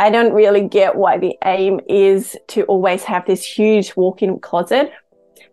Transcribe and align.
I 0.00 0.10
don't 0.10 0.32
really 0.32 0.60
get 0.60 0.94
why 0.94 1.18
the 1.18 1.36
aim 1.44 1.80
is 1.88 2.36
to 2.48 2.62
always 2.66 3.02
have 3.02 3.26
this 3.26 3.44
huge 3.44 3.96
walk-in 3.96 4.38
closet. 4.38 4.92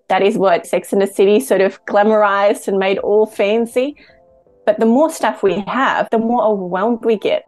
That 0.07 0.21
is 0.21 0.37
what 0.37 0.67
Sex 0.67 0.93
and 0.93 1.01
the 1.01 1.07
City 1.07 1.39
sort 1.39 1.61
of 1.61 1.83
glamorized 1.87 2.67
and 2.67 2.77
made 2.77 2.99
all 2.99 3.25
fancy. 3.25 3.95
But 4.63 4.79
the 4.79 4.85
more 4.85 5.09
stuff 5.09 5.41
we 5.41 5.61
have, 5.61 6.07
the 6.11 6.19
more 6.19 6.43
overwhelmed 6.43 7.03
we 7.03 7.17
get. 7.17 7.45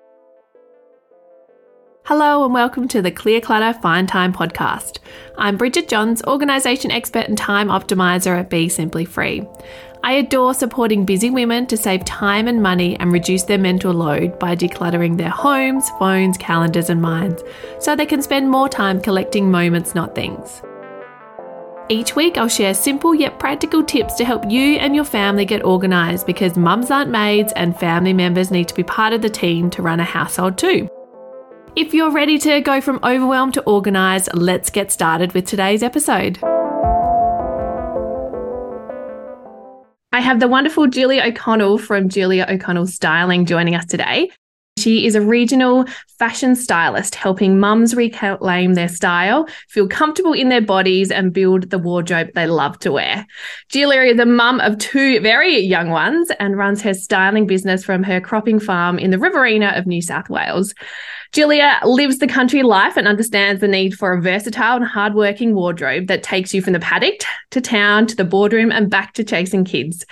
Hello 2.06 2.44
and 2.46 2.54
welcome 2.54 2.88
to 2.88 3.02
the 3.04 3.12
Clear 3.12 3.42
Clutter 3.42 3.78
Find 3.80 4.10
Time 4.10 4.34
podcast. 4.34 4.98
I'm 5.38 5.56
Bridget 5.56 5.88
Johns, 5.90 6.24
organisation 6.24 6.90
expert 6.90 7.28
and 7.28 7.38
time 7.38 7.68
optimizer 7.68 8.40
at 8.40 8.50
Be 8.50 8.70
Simply 8.70 9.06
Free. 9.06 9.46
I 10.04 10.14
adore 10.14 10.54
supporting 10.54 11.06
busy 11.06 11.30
women 11.30 11.66
to 11.68 11.78
save 11.78 12.06
time 12.06 12.48
and 12.48 12.62
money 12.62 12.98
and 13.00 13.12
reduce 13.12 13.44
their 13.44 13.58
mental 13.58 13.94
load 13.94 14.40
by 14.40 14.56
decluttering 14.56 15.18
their 15.18 15.30
homes, 15.30 15.90
phones, 16.00 16.38
calendars, 16.38 16.90
and 16.90 17.02
minds 17.02 17.44
so 17.80 17.96
they 17.96 18.06
can 18.06 18.22
spend 18.22 18.50
more 18.50 18.70
time 18.70 19.02
collecting 19.02 19.52
moments, 19.52 19.96
not 19.96 20.16
things. 20.16 20.62
Each 21.90 22.16
week, 22.16 22.38
I'll 22.38 22.50
share 22.50 22.74
simple 22.74 23.16
yet 23.16 23.40
practical 23.40 23.82
tips 23.82 24.16
to 24.16 24.26
help 24.26 24.50
you 24.50 24.76
and 24.76 24.94
your 24.94 25.06
family 25.06 25.46
get 25.46 25.64
organised 25.64 26.28
because 26.28 26.58
mums 26.58 26.92
aren't 26.92 27.12
maids 27.12 27.54
and 27.54 27.80
family 27.80 28.12
members 28.12 28.52
need 28.52 28.68
to 28.68 28.76
be 28.76 28.84
part 28.84 29.14
of 29.14 29.22
the 29.22 29.30
team 29.30 29.70
to 29.70 29.82
run 29.82 30.02
a 30.02 30.04
household 30.04 30.58
too. 30.58 30.90
If 31.78 31.94
you're 31.94 32.12
ready 32.12 32.38
to 32.40 32.60
go 32.60 32.82
from 32.82 33.00
overwhelmed 33.04 33.54
to 33.54 33.66
organised, 33.68 34.34
let's 34.34 34.70
get 34.70 34.92
started 34.92 35.34
with 35.34 35.46
today's 35.46 35.84
episode. 35.84 36.40
I 40.18 40.22
have 40.22 40.40
the 40.40 40.48
wonderful 40.48 40.88
Julia 40.88 41.22
O'Connell 41.22 41.78
from 41.78 42.10
Julia 42.10 42.48
O'Connell 42.50 42.88
Styling 42.88 43.46
joining 43.46 43.76
us 43.76 43.86
today. 43.86 44.32
She 44.80 45.06
is 45.06 45.14
a 45.14 45.22
regional 45.22 45.86
fashion 46.18 46.56
stylist 46.56 47.14
helping 47.14 47.60
mums 47.60 47.94
reclaim 47.94 48.74
their 48.74 48.88
style, 48.88 49.48
feel 49.70 49.88
comfortable 49.88 50.34
in 50.34 50.50
their 50.50 50.62
bodies, 50.62 51.12
and 51.12 51.32
build 51.34 51.70
the 51.70 51.78
wardrobe 51.78 52.30
they 52.34 52.48
love 52.48 52.80
to 52.80 52.92
wear. 52.92 53.28
Julia 53.70 54.12
is 54.12 54.20
a 54.20 54.26
mum 54.26 54.60
of 54.60 54.80
two 54.80 55.20
very 55.20 55.60
young 55.60 55.92
ones 55.92 56.32
and 56.40 56.58
runs 56.58 56.82
her 56.82 56.96
styling 56.96 57.46
business 57.46 57.86
from 57.86 58.02
her 58.02 58.20
cropping 58.20 58.60
farm 58.60 58.98
in 58.98 59.12
the 59.12 59.20
Riverina 59.20 59.74
of 59.76 59.86
New 59.86 60.02
South 60.02 60.32
Wales. 60.32 60.74
Julia 61.34 61.80
lives 61.84 62.20
the 62.20 62.28
country 62.28 62.64
life 62.64 62.96
and 62.98 63.08
understands 63.08 63.62
the 63.62 63.68
need 63.68 63.94
for 63.94 64.14
a 64.14 64.22
versatile 64.22 64.78
and 64.78 64.86
hardworking 64.86 65.54
wardrobe 65.54 66.08
that 66.08 66.24
takes 66.24 66.54
you 66.54 66.62
from 66.62 66.74
the 66.74 66.80
paddock 66.80 67.20
to 67.52 67.62
town 67.62 68.08
to 68.08 68.16
the 68.16 68.24
boardroom 68.24 68.72
and 68.72 68.90
back 68.90 69.14
to 69.14 69.24
chasing 69.24 69.66
kids. 69.66 70.06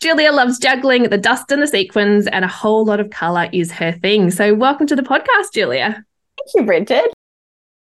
Julia 0.00 0.32
loves 0.32 0.58
juggling 0.58 1.04
the 1.04 1.18
dust 1.18 1.50
and 1.50 1.62
the 1.62 1.66
sequins, 1.66 2.26
and 2.26 2.44
a 2.44 2.48
whole 2.48 2.84
lot 2.84 3.00
of 3.00 3.10
colour 3.10 3.48
is 3.52 3.72
her 3.72 3.92
thing. 3.92 4.30
So, 4.30 4.54
welcome 4.54 4.86
to 4.86 4.96
the 4.96 5.02
podcast, 5.02 5.52
Julia. 5.54 6.04
Thank 6.36 6.48
you, 6.54 6.64
Bridget. 6.64 7.12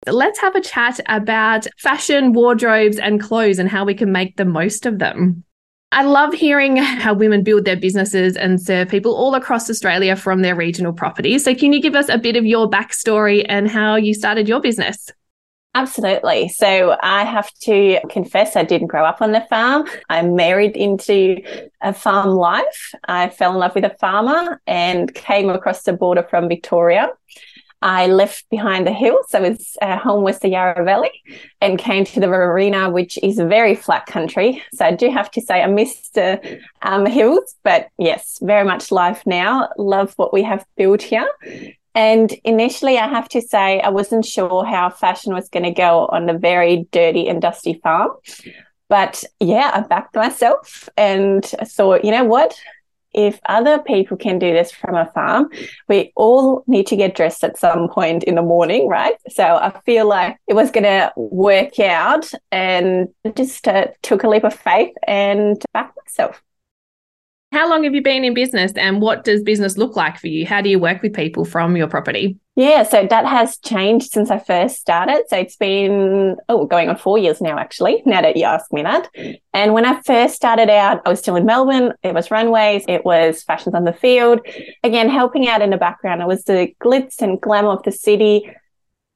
Let's 0.07 0.39
have 0.39 0.55
a 0.55 0.61
chat 0.61 0.99
about 1.07 1.67
fashion, 1.77 2.33
wardrobes, 2.33 2.97
and 2.97 3.19
clothes 3.19 3.59
and 3.59 3.67
how 3.67 3.83
we 3.83 3.93
can 3.93 4.11
make 4.11 4.37
the 4.37 4.45
most 4.45 4.85
of 4.85 4.99
them. 4.99 5.43
I 5.91 6.03
love 6.03 6.33
hearing 6.33 6.77
how 6.77 7.13
women 7.13 7.43
build 7.43 7.65
their 7.65 7.75
businesses 7.75 8.35
and 8.35 8.61
serve 8.61 8.89
people 8.89 9.15
all 9.15 9.35
across 9.35 9.69
Australia 9.69 10.15
from 10.15 10.41
their 10.41 10.55
regional 10.55 10.93
properties. 10.93 11.43
So, 11.43 11.55
can 11.55 11.73
you 11.73 11.81
give 11.81 11.95
us 11.95 12.09
a 12.09 12.17
bit 12.17 12.35
of 12.35 12.45
your 12.45 12.69
backstory 12.69 13.45
and 13.49 13.69
how 13.69 13.95
you 13.95 14.13
started 14.13 14.47
your 14.47 14.61
business? 14.61 15.09
Absolutely. 15.75 16.49
So 16.49 16.97
I 17.03 17.23
have 17.23 17.51
to 17.61 17.99
confess, 18.09 18.55
I 18.55 18.63
didn't 18.63 18.87
grow 18.87 19.05
up 19.05 19.21
on 19.21 19.33
the 19.33 19.45
farm. 19.51 19.87
I 20.09 20.23
married 20.23 20.75
into 20.75 21.41
a 21.81 21.93
farm 21.93 22.29
life. 22.29 22.95
I 23.05 23.29
fell 23.29 23.51
in 23.51 23.59
love 23.59 23.75
with 23.75 23.85
a 23.85 23.95
farmer 23.99 24.59
and 24.65 25.13
came 25.13 25.49
across 25.49 25.83
the 25.83 25.93
border 25.93 26.23
from 26.27 26.47
Victoria. 26.49 27.11
I 27.81 28.07
left 28.07 28.49
behind 28.49 28.85
the 28.85 28.93
hills. 28.93 29.33
I 29.33 29.39
was 29.39 29.77
uh, 29.81 29.97
home 29.97 30.23
with 30.23 30.41
the 30.41 30.49
Yarra 30.49 30.83
Valley 30.83 31.11
and 31.61 31.79
came 31.79 32.03
to 32.05 32.19
the 32.19 32.29
Riverina, 32.29 32.89
which 32.89 33.17
is 33.23 33.39
a 33.39 33.45
very 33.45 33.75
flat 33.75 34.05
country. 34.05 34.61
So 34.73 34.85
I 34.85 34.91
do 34.91 35.09
have 35.09 35.31
to 35.31 35.41
say 35.41 35.61
I 35.61 35.67
missed 35.67 36.13
the 36.13 36.59
um, 36.81 37.05
hills, 37.05 37.55
but 37.63 37.87
yes, 37.97 38.39
very 38.41 38.65
much 38.65 38.91
life 38.91 39.23
now. 39.25 39.69
Love 39.77 40.13
what 40.17 40.33
we 40.33 40.43
have 40.43 40.65
built 40.75 41.01
here. 41.01 41.27
And 41.95 42.31
initially, 42.43 42.97
I 42.97 43.07
have 43.07 43.29
to 43.29 43.41
say, 43.41 43.81
I 43.81 43.89
wasn't 43.89 44.25
sure 44.25 44.63
how 44.65 44.89
fashion 44.89 45.33
was 45.33 45.49
going 45.49 45.63
to 45.63 45.71
go 45.71 46.05
on 46.07 46.29
a 46.29 46.37
very 46.37 46.87
dirty 46.91 47.27
and 47.27 47.41
dusty 47.41 47.73
farm. 47.81 48.11
But 48.89 49.23
yeah, 49.39 49.71
I 49.73 49.81
backed 49.81 50.15
myself 50.15 50.89
and 50.97 51.45
thought, 51.45 52.03
you 52.03 52.11
know 52.11 52.23
what? 52.23 52.59
If 53.13 53.39
other 53.47 53.79
people 53.79 54.17
can 54.17 54.39
do 54.39 54.53
this 54.53 54.71
from 54.71 54.95
a 54.95 55.05
farm, 55.11 55.49
we 55.87 56.11
all 56.15 56.63
need 56.67 56.87
to 56.87 56.95
get 56.95 57.15
dressed 57.15 57.43
at 57.43 57.57
some 57.57 57.89
point 57.89 58.23
in 58.23 58.35
the 58.35 58.41
morning, 58.41 58.87
right? 58.87 59.15
So 59.29 59.43
I 59.43 59.79
feel 59.85 60.07
like 60.07 60.37
it 60.47 60.53
was 60.53 60.71
going 60.71 60.83
to 60.83 61.11
work 61.15 61.79
out 61.79 62.31
and 62.51 63.09
just 63.35 63.67
uh, 63.67 63.87
took 64.01 64.23
a 64.23 64.29
leap 64.29 64.43
of 64.43 64.53
faith 64.53 64.93
and 65.07 65.61
backed 65.73 65.97
myself. 66.05 66.41
How 67.51 67.67
long 67.67 67.83
have 67.83 67.95
you 67.95 68.03
been 68.03 68.23
in 68.23 68.35
business 68.35 68.71
and 68.75 69.01
what 69.01 69.23
does 69.23 69.41
business 69.41 69.75
look 69.75 69.95
like 69.95 70.19
for 70.19 70.27
you? 70.27 70.45
How 70.45 70.61
do 70.61 70.69
you 70.69 70.77
work 70.77 71.01
with 71.01 71.15
people 71.15 71.45
from 71.45 71.75
your 71.75 71.87
property? 71.87 72.37
Yeah, 72.55 72.83
so 72.83 73.07
that 73.09 73.25
has 73.25 73.57
changed 73.57 74.11
since 74.11 74.29
I 74.29 74.37
first 74.37 74.75
started. 74.75 75.23
So 75.29 75.37
it's 75.37 75.55
been, 75.55 76.35
oh, 76.47 76.67
going 76.67 76.89
on 76.89 76.97
four 76.97 77.17
years 77.17 77.41
now, 77.41 77.57
actually, 77.57 78.03
now 78.05 78.21
that 78.21 78.37
you 78.37 78.43
ask 78.43 78.71
me 78.71 78.83
that. 78.83 79.09
And 79.51 79.73
when 79.73 79.85
I 79.85 79.99
first 80.01 80.35
started 80.35 80.69
out, 80.69 81.01
I 81.05 81.09
was 81.09 81.19
still 81.19 81.35
in 81.37 81.45
Melbourne. 81.45 81.93
It 82.03 82.13
was 82.13 82.29
runways, 82.29 82.85
it 82.87 83.03
was 83.03 83.41
fashions 83.41 83.73
on 83.73 83.83
the 83.83 83.93
field. 83.93 84.41
Again, 84.83 85.09
helping 85.09 85.47
out 85.47 85.63
in 85.63 85.71
the 85.71 85.77
background. 85.77 86.21
It 86.21 86.27
was 86.27 86.43
the 86.43 86.75
glitz 86.79 87.19
and 87.19 87.41
glamour 87.41 87.71
of 87.71 87.81
the 87.81 87.91
city. 87.91 88.51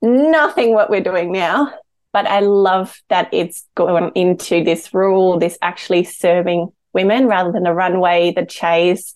Nothing 0.02 0.74
what 0.74 0.90
we're 0.90 1.02
doing 1.02 1.32
now. 1.32 1.72
But 2.14 2.26
I 2.26 2.40
love 2.40 3.00
that 3.10 3.30
it's 3.32 3.68
going 3.76 4.12
into 4.16 4.64
this 4.64 4.92
rule, 4.92 5.38
this 5.38 5.58
actually 5.62 6.04
serving 6.04 6.72
women 6.94 7.28
rather 7.28 7.52
than 7.52 7.64
the 7.64 7.74
runway, 7.74 8.32
the 8.36 8.46
chase, 8.46 9.14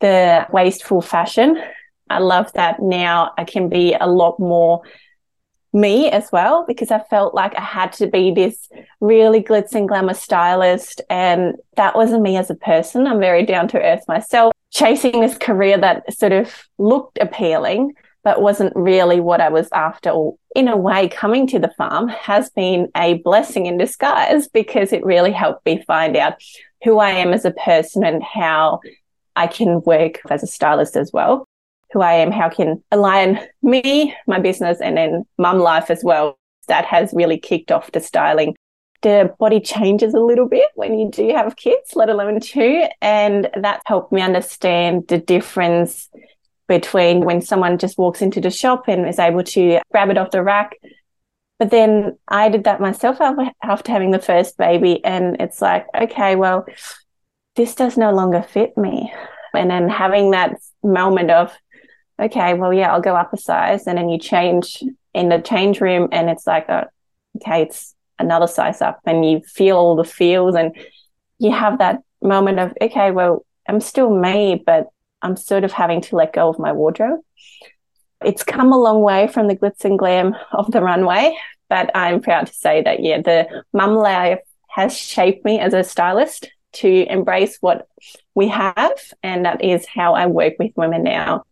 the 0.00 0.46
wasteful 0.52 1.00
fashion. 1.00 1.62
I 2.08 2.18
love 2.18 2.52
that 2.52 2.80
now 2.80 3.32
I 3.36 3.44
can 3.44 3.68
be 3.68 3.94
a 3.94 4.06
lot 4.06 4.38
more 4.38 4.82
me 5.72 6.10
as 6.10 6.30
well 6.32 6.64
because 6.66 6.90
I 6.90 7.00
felt 7.10 7.34
like 7.34 7.54
I 7.56 7.60
had 7.60 7.92
to 7.94 8.06
be 8.06 8.32
this 8.32 8.68
really 9.00 9.42
glitz 9.42 9.74
and 9.74 9.88
glamour 9.88 10.14
stylist. 10.14 11.02
And 11.10 11.54
that 11.76 11.94
wasn't 11.94 12.22
me 12.22 12.36
as 12.36 12.50
a 12.50 12.54
person. 12.54 13.06
I'm 13.06 13.20
very 13.20 13.44
down 13.44 13.68
to 13.68 13.82
earth 13.82 14.04
myself, 14.08 14.52
chasing 14.70 15.20
this 15.20 15.36
career 15.36 15.78
that 15.78 16.12
sort 16.16 16.32
of 16.32 16.52
looked 16.78 17.18
appealing, 17.20 17.92
but 18.24 18.42
wasn't 18.42 18.74
really 18.74 19.20
what 19.20 19.40
I 19.40 19.50
was 19.50 19.68
after. 19.72 20.12
In 20.54 20.68
a 20.68 20.76
way, 20.76 21.08
coming 21.08 21.46
to 21.48 21.58
the 21.58 21.72
farm 21.76 22.08
has 22.08 22.48
been 22.50 22.88
a 22.96 23.14
blessing 23.18 23.66
in 23.66 23.76
disguise 23.76 24.48
because 24.48 24.92
it 24.92 25.04
really 25.04 25.32
helped 25.32 25.66
me 25.66 25.84
find 25.86 26.16
out 26.16 26.34
who 26.84 26.98
I 26.98 27.10
am 27.10 27.32
as 27.32 27.44
a 27.44 27.50
person 27.50 28.04
and 28.04 28.22
how 28.22 28.80
I 29.34 29.46
can 29.46 29.82
work 29.82 30.20
as 30.30 30.42
a 30.42 30.46
stylist 30.46 30.96
as 30.96 31.12
well. 31.12 31.46
Who 31.92 32.00
I 32.00 32.14
am, 32.14 32.32
how 32.32 32.48
can 32.48 32.82
align 32.90 33.40
me, 33.62 34.14
my 34.26 34.40
business, 34.40 34.80
and 34.80 34.96
then 34.96 35.24
mum 35.38 35.58
life 35.58 35.90
as 35.90 36.02
well. 36.02 36.38
That 36.68 36.84
has 36.84 37.12
really 37.14 37.38
kicked 37.38 37.70
off 37.70 37.92
the 37.92 38.00
styling. 38.00 38.56
The 39.02 39.32
body 39.38 39.60
changes 39.60 40.14
a 40.14 40.20
little 40.20 40.48
bit 40.48 40.68
when 40.74 40.98
you 40.98 41.10
do 41.10 41.28
have 41.28 41.56
kids, 41.56 41.94
let 41.94 42.08
alone 42.08 42.40
two. 42.40 42.84
And 43.00 43.48
that 43.54 43.82
helped 43.86 44.12
me 44.12 44.20
understand 44.20 45.06
the 45.06 45.18
difference 45.18 46.08
between 46.66 47.24
when 47.24 47.40
someone 47.40 47.78
just 47.78 47.98
walks 47.98 48.20
into 48.20 48.40
the 48.40 48.50
shop 48.50 48.88
and 48.88 49.08
is 49.08 49.20
able 49.20 49.44
to 49.44 49.80
grab 49.92 50.10
it 50.10 50.18
off 50.18 50.32
the 50.32 50.42
rack 50.42 50.72
but 51.58 51.70
then 51.70 52.18
I 52.28 52.48
did 52.48 52.64
that 52.64 52.80
myself 52.80 53.18
after 53.62 53.92
having 53.92 54.10
the 54.10 54.18
first 54.18 54.58
baby. 54.58 55.02
And 55.04 55.36
it's 55.40 55.62
like, 55.62 55.86
okay, 55.94 56.36
well, 56.36 56.66
this 57.54 57.74
does 57.74 57.96
no 57.96 58.12
longer 58.12 58.42
fit 58.42 58.76
me. 58.76 59.12
And 59.54 59.70
then 59.70 59.88
having 59.88 60.32
that 60.32 60.56
moment 60.82 61.30
of, 61.30 61.56
okay, 62.20 62.54
well, 62.54 62.72
yeah, 62.72 62.92
I'll 62.92 63.00
go 63.00 63.16
up 63.16 63.32
a 63.32 63.38
size. 63.38 63.86
And 63.86 63.96
then 63.96 64.10
you 64.10 64.18
change 64.18 64.82
in 65.14 65.30
the 65.30 65.38
change 65.38 65.80
room 65.80 66.08
and 66.12 66.28
it's 66.28 66.46
like, 66.46 66.66
oh, 66.68 66.84
okay, 67.36 67.62
it's 67.62 67.94
another 68.18 68.46
size 68.46 68.82
up 68.82 69.00
and 69.04 69.28
you 69.28 69.40
feel 69.40 69.76
all 69.76 69.96
the 69.96 70.04
feels 70.04 70.54
and 70.54 70.74
you 71.38 71.50
have 71.52 71.78
that 71.78 72.00
moment 72.22 72.58
of, 72.58 72.72
okay, 72.80 73.10
well, 73.10 73.44
I'm 73.68 73.80
still 73.80 74.10
me, 74.10 74.62
but 74.64 74.88
I'm 75.22 75.36
sort 75.36 75.64
of 75.64 75.72
having 75.72 76.00
to 76.02 76.16
let 76.16 76.32
go 76.32 76.48
of 76.48 76.58
my 76.58 76.72
wardrobe. 76.72 77.20
It's 78.24 78.42
come 78.42 78.72
a 78.72 78.78
long 78.78 79.02
way 79.02 79.28
from 79.28 79.48
the 79.48 79.56
glitz 79.56 79.84
and 79.84 79.98
glam 79.98 80.34
of 80.52 80.70
the 80.70 80.82
runway, 80.82 81.36
but 81.68 81.90
I'm 81.94 82.20
proud 82.20 82.46
to 82.46 82.54
say 82.54 82.82
that, 82.82 83.02
yeah, 83.02 83.20
the 83.20 83.64
mum 83.72 83.94
life 83.94 84.40
has 84.68 84.96
shaped 84.96 85.44
me 85.44 85.58
as 85.58 85.74
a 85.74 85.84
stylist 85.84 86.50
to 86.74 87.10
embrace 87.10 87.56
what 87.60 87.88
we 88.34 88.48
have. 88.48 88.92
And 89.22 89.44
that 89.46 89.64
is 89.64 89.86
how 89.86 90.14
I 90.14 90.26
work 90.26 90.54
with 90.58 90.72
women 90.76 91.02
now. 91.02 91.44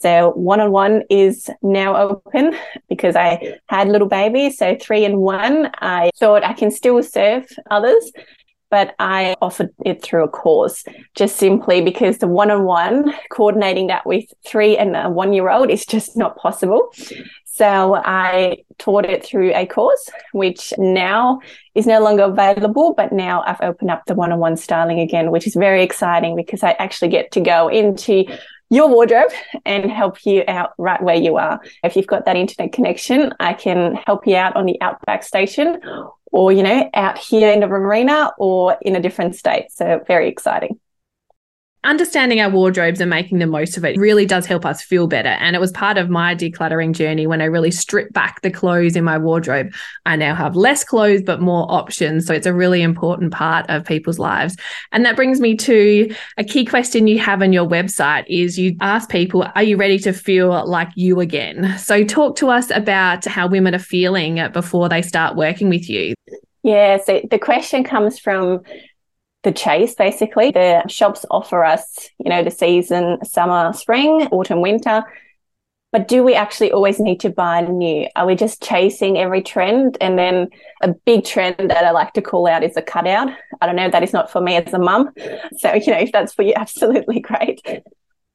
So 0.00 0.32
one 0.32 0.60
on 0.60 0.72
one 0.72 1.02
is 1.08 1.48
now 1.62 1.96
open 1.96 2.56
because 2.88 3.16
I 3.16 3.58
had 3.68 3.88
little 3.88 4.08
babies. 4.08 4.58
So 4.58 4.76
three 4.80 5.04
and 5.04 5.18
one, 5.18 5.70
I 5.74 6.10
thought 6.16 6.44
I 6.44 6.52
can 6.52 6.70
still 6.70 7.02
serve 7.02 7.46
others 7.70 8.12
but 8.74 8.96
I 8.98 9.36
offered 9.40 9.72
it 9.86 10.02
through 10.02 10.24
a 10.24 10.28
course 10.28 10.84
just 11.14 11.36
simply 11.36 11.80
because 11.80 12.18
the 12.18 12.26
one 12.26 12.50
on 12.50 12.64
one 12.64 13.14
coordinating 13.30 13.86
that 13.86 14.04
with 14.04 14.24
three 14.44 14.76
and 14.76 14.96
a 14.96 15.08
one 15.08 15.32
year 15.32 15.48
old 15.48 15.70
is 15.70 15.86
just 15.86 16.16
not 16.16 16.36
possible. 16.36 16.92
So 17.44 17.94
I 18.04 18.64
taught 18.78 19.04
it 19.04 19.24
through 19.24 19.54
a 19.54 19.64
course, 19.64 20.10
which 20.32 20.72
now 20.76 21.38
is 21.76 21.86
no 21.86 22.00
longer 22.00 22.24
available, 22.24 22.94
but 22.94 23.12
now 23.12 23.44
I've 23.46 23.60
opened 23.60 23.92
up 23.92 24.06
the 24.06 24.16
one 24.16 24.32
on 24.32 24.40
one 24.40 24.56
styling 24.56 24.98
again, 24.98 25.30
which 25.30 25.46
is 25.46 25.54
very 25.54 25.84
exciting 25.84 26.34
because 26.34 26.64
I 26.64 26.72
actually 26.72 27.10
get 27.10 27.30
to 27.30 27.40
go 27.40 27.68
into 27.68 28.24
your 28.74 28.88
wardrobe 28.88 29.30
and 29.64 29.90
help 29.90 30.24
you 30.26 30.44
out 30.48 30.72
right 30.78 31.02
where 31.02 31.16
you 31.16 31.36
are. 31.36 31.60
If 31.82 31.96
you've 31.96 32.06
got 32.06 32.24
that 32.26 32.36
internet 32.36 32.72
connection, 32.72 33.32
I 33.40 33.52
can 33.52 33.94
help 33.94 34.26
you 34.26 34.36
out 34.36 34.56
on 34.56 34.66
the 34.66 34.80
Outback 34.80 35.22
station 35.22 35.80
or, 36.32 36.52
you 36.52 36.62
know, 36.62 36.90
out 36.94 37.18
here 37.18 37.52
in 37.52 37.60
the 37.60 37.68
Riverina 37.68 38.32
or 38.38 38.76
in 38.82 38.96
a 38.96 39.00
different 39.00 39.36
state. 39.36 39.70
So 39.70 40.02
very 40.06 40.28
exciting 40.28 40.80
understanding 41.84 42.40
our 42.40 42.50
wardrobes 42.50 43.00
and 43.00 43.10
making 43.10 43.38
the 43.38 43.46
most 43.46 43.76
of 43.76 43.84
it 43.84 43.96
really 43.96 44.26
does 44.26 44.46
help 44.46 44.64
us 44.66 44.82
feel 44.82 45.06
better. 45.06 45.28
And 45.28 45.54
it 45.54 45.58
was 45.60 45.70
part 45.72 45.98
of 45.98 46.10
my 46.10 46.34
decluttering 46.34 46.92
journey 46.92 47.26
when 47.26 47.40
I 47.40 47.44
really 47.44 47.70
stripped 47.70 48.12
back 48.12 48.40
the 48.40 48.50
clothes 48.50 48.96
in 48.96 49.04
my 49.04 49.18
wardrobe. 49.18 49.72
I 50.06 50.16
now 50.16 50.34
have 50.34 50.56
less 50.56 50.82
clothes, 50.82 51.22
but 51.22 51.40
more 51.40 51.70
options. 51.70 52.26
So 52.26 52.34
it's 52.34 52.46
a 52.46 52.54
really 52.54 52.82
important 52.82 53.32
part 53.32 53.66
of 53.68 53.84
people's 53.84 54.18
lives. 54.18 54.56
And 54.92 55.04
that 55.04 55.16
brings 55.16 55.40
me 55.40 55.56
to 55.58 56.14
a 56.36 56.44
key 56.44 56.64
question 56.64 57.06
you 57.06 57.18
have 57.18 57.42
on 57.42 57.52
your 57.52 57.68
website 57.68 58.24
is 58.28 58.58
you 58.58 58.76
ask 58.80 59.08
people, 59.08 59.46
are 59.54 59.62
you 59.62 59.76
ready 59.76 59.98
to 60.00 60.12
feel 60.12 60.66
like 60.66 60.88
you 60.96 61.20
again? 61.20 61.76
So 61.78 62.04
talk 62.04 62.36
to 62.36 62.48
us 62.48 62.70
about 62.70 63.24
how 63.24 63.46
women 63.46 63.74
are 63.74 63.78
feeling 63.78 64.40
before 64.52 64.88
they 64.88 65.02
start 65.02 65.36
working 65.36 65.68
with 65.68 65.88
you. 65.88 66.14
Yeah, 66.62 66.98
so 67.04 67.20
the 67.30 67.38
question 67.38 67.84
comes 67.84 68.18
from 68.18 68.62
the 69.44 69.52
chase 69.52 69.94
basically. 69.94 70.50
The 70.50 70.82
shops 70.88 71.24
offer 71.30 71.64
us, 71.64 72.10
you 72.18 72.28
know, 72.28 72.42
the 72.42 72.50
season, 72.50 73.24
summer, 73.24 73.72
spring, 73.72 74.28
autumn, 74.32 74.60
winter. 74.60 75.04
But 75.92 76.08
do 76.08 76.24
we 76.24 76.34
actually 76.34 76.72
always 76.72 76.98
need 76.98 77.20
to 77.20 77.30
buy 77.30 77.60
new? 77.60 78.08
Are 78.16 78.26
we 78.26 78.34
just 78.34 78.60
chasing 78.60 79.16
every 79.16 79.42
trend? 79.42 79.96
And 80.00 80.18
then 80.18 80.48
a 80.82 80.88
big 80.88 81.24
trend 81.24 81.70
that 81.70 81.84
I 81.84 81.92
like 81.92 82.14
to 82.14 82.22
call 82.22 82.48
out 82.48 82.64
is 82.64 82.76
a 82.76 82.82
cutout. 82.82 83.28
I 83.60 83.66
don't 83.66 83.76
know, 83.76 83.88
that 83.88 84.02
is 84.02 84.12
not 84.12 84.28
for 84.28 84.40
me 84.40 84.56
as 84.56 84.74
a 84.74 84.78
mum. 84.78 85.10
So, 85.58 85.72
you 85.72 85.92
know, 85.92 85.98
if 85.98 86.10
that's 86.10 86.34
for 86.34 86.42
you, 86.42 86.52
absolutely 86.56 87.20
great. 87.20 87.62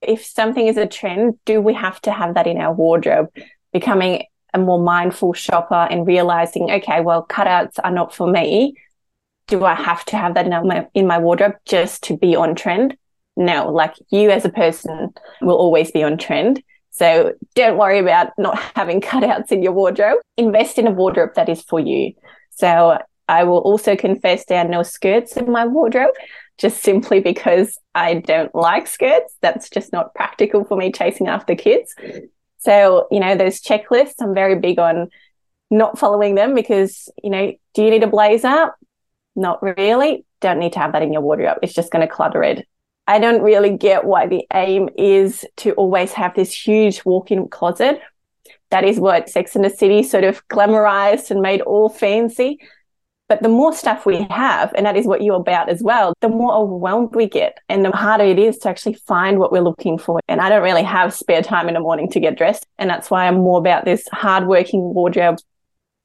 If 0.02 0.24
something 0.24 0.68
is 0.68 0.78
a 0.78 0.88
trend, 0.88 1.38
do 1.44 1.60
we 1.60 1.74
have 1.74 2.00
to 2.02 2.12
have 2.14 2.36
that 2.36 2.48
in 2.48 2.58
our 2.58 2.74
wardrobe? 2.74 3.28
Becoming 3.74 4.24
a 4.54 4.58
more 4.58 4.82
mindful 4.82 5.34
shopper 5.34 5.88
and 5.92 6.08
realizing, 6.08 6.72
okay, 6.72 7.02
well, 7.02 7.26
cutouts 7.28 7.78
are 7.84 7.92
not 7.92 8.16
for 8.16 8.32
me 8.32 8.76
do 9.50 9.66
I 9.66 9.74
have 9.74 10.06
to 10.06 10.18
have 10.18 10.36
that 10.36 10.46
in 10.46 10.68
my, 10.68 10.88
in 10.94 11.08
my 11.08 11.18
wardrobe 11.18 11.56
just 11.66 12.04
to 12.04 12.18
be 12.18 12.36
on 12.36 12.56
trend? 12.56 12.96
No, 13.36 13.72
like 13.72 13.96
you 14.10 14.30
as 14.30 14.46
a 14.46 14.50
person 14.50 15.14
will 15.42 15.56
always 15.56 15.92
be 15.92 16.04
on 16.04 16.18
trend. 16.18 16.62
So 16.92 17.34
don't 17.56 17.78
worry 17.78 18.00
about 18.00 18.32
not 18.38 18.60
having 18.76 19.02
cutouts 19.02 19.52
in 19.52 19.64
your 19.64 19.72
wardrobe. 19.72 20.20
Invest 20.38 20.78
in 20.78 20.88
a 20.88 20.92
wardrobe 20.92 21.36
that 21.36 21.50
is 21.50 21.62
for 21.62 21.80
you. 21.80 22.14
So 22.52 23.00
I 23.28 23.44
will 23.44 23.60
also 23.60 23.96
confess 23.96 24.46
there 24.46 24.66
are 24.66 24.68
no 24.68 24.84
skirts 24.84 25.38
in 25.38 25.52
my 25.52 25.66
wardrobe, 25.66 26.16
just 26.58 26.82
simply 26.82 27.20
because 27.20 27.78
I 27.96 28.16
don't 28.16 28.54
like 28.54 28.88
skirts. 28.88 29.36
That's 29.42 29.70
just 29.70 29.94
not 29.94 30.14
practical 30.16 30.66
for 30.66 30.76
me 30.76 30.92
chasing 30.92 31.28
after 31.28 31.56
kids. 31.56 31.96
So, 32.58 33.08
you 33.12 33.20
know, 33.20 33.36
those 33.36 33.62
checklists, 33.62 34.16
I'm 34.20 34.34
very 34.34 34.60
big 34.60 34.80
on 34.80 35.10
not 35.72 36.00
following 36.00 36.36
them 36.36 36.56
because, 36.56 37.08
you 37.24 37.30
know, 37.30 37.54
do 37.74 37.84
you 37.84 37.92
need 37.92 38.04
a 38.04 38.08
blazer? 38.08 38.72
Not 39.36 39.62
really. 39.62 40.26
Don't 40.42 40.60
need 40.60 40.74
to 40.74 40.80
have 40.80 40.94
that 40.94 41.02
in 41.02 41.14
your 41.14 41.22
wardrobe. 41.22 41.60
It's 41.62 41.74
just 41.74 41.92
going 41.92 42.08
to 42.08 42.14
clutter 42.14 42.44
it. 42.44 42.68
I 43.08 43.20
don't 43.20 43.42
really 43.42 43.76
get 43.76 44.06
why 44.06 44.28
the 44.28 44.46
aim 44.54 44.90
is 44.98 45.46
to 45.58 45.72
always 45.74 46.14
have 46.14 46.36
this 46.36 46.54
huge 46.54 47.04
walk 47.06 47.32
in 47.32 47.48
closet. 47.48 48.00
That 48.70 48.84
is 48.84 49.00
what 49.00 49.30
Sex 49.30 49.56
and 49.56 49.66
the 49.66 49.70
City 49.70 50.04
sort 50.04 50.24
of 50.24 50.48
glamorized 50.48 51.32
and 51.32 51.42
made 51.42 51.62
all 51.62 51.90
fancy. 51.90 52.60
But 53.28 53.44
the 53.44 53.50
more 53.50 53.74
stuff 53.74 54.08
we 54.08 54.24
have, 54.32 54.74
and 54.76 54.88
that 54.88 54.98
is 54.98 55.06
what 55.06 55.22
you're 55.22 55.36
about 55.36 55.70
as 55.70 55.84
well, 55.84 56.14
the 56.20 56.30
more 56.30 56.52
overwhelmed 56.54 57.16
we 57.16 57.28
get 57.28 57.60
and 57.70 57.86
the 57.86 57.92
harder 57.92 58.24
it 58.24 58.40
is 58.40 58.58
to 58.60 58.70
actually 58.70 58.96
find 59.06 59.38
what 59.38 59.52
we're 59.52 59.62
looking 59.62 60.00
for. 60.00 60.20
And 60.28 60.42
I 60.42 60.50
don't 60.50 60.64
really 60.64 60.84
have 60.84 61.14
spare 61.14 61.44
time 61.44 61.68
in 61.68 61.76
the 61.76 61.80
morning 61.80 62.10
to 62.12 62.20
get 62.20 62.38
dressed. 62.38 62.66
And 62.80 62.90
that's 62.90 63.12
why 63.12 63.28
I'm 63.28 63.36
more 63.36 63.60
about 63.60 63.86
this 63.86 64.08
hardworking 64.12 64.94
wardrobe 64.96 65.38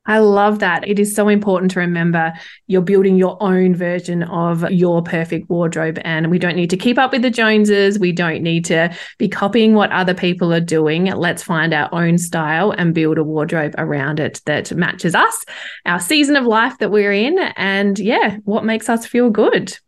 I 0.06 0.18
love 0.18 0.58
that. 0.58 0.86
It 0.86 0.98
is 0.98 1.14
so 1.14 1.28
important 1.28 1.70
to 1.72 1.80
remember 1.80 2.32
you're 2.66 2.82
building 2.82 3.16
your 3.16 3.42
own 3.42 3.74
version 3.74 4.22
of 4.24 4.70
your 4.70 5.02
perfect 5.02 5.48
wardrobe. 5.48 5.98
And 6.04 6.30
we 6.30 6.38
don't 6.38 6.56
need 6.56 6.70
to 6.70 6.76
keep 6.76 6.98
up 6.98 7.12
with 7.12 7.22
the 7.22 7.30
Joneses. 7.30 7.98
We 7.98 8.12
don't 8.12 8.42
need 8.42 8.64
to 8.66 8.94
be 9.18 9.28
copying 9.28 9.74
what 9.74 9.92
other 9.92 10.14
people 10.14 10.52
are 10.52 10.60
doing. 10.60 11.06
Let's 11.06 11.42
find 11.42 11.72
our 11.72 11.88
own 11.92 12.18
style 12.18 12.70
and 12.70 12.94
build 12.94 13.18
a 13.18 13.24
wardrobe 13.24 13.74
around 13.78 14.20
it 14.20 14.42
that 14.44 14.72
matches 14.72 15.14
us, 15.14 15.44
our 15.86 16.00
season 16.00 16.36
of 16.36 16.44
life 16.44 16.78
that 16.78 16.90
we're 16.90 17.12
in, 17.12 17.38
and 17.56 17.98
yeah, 17.98 18.36
what 18.44 18.64
makes 18.64 18.88
us 18.88 19.06
feel 19.06 19.30
good. 19.30 19.78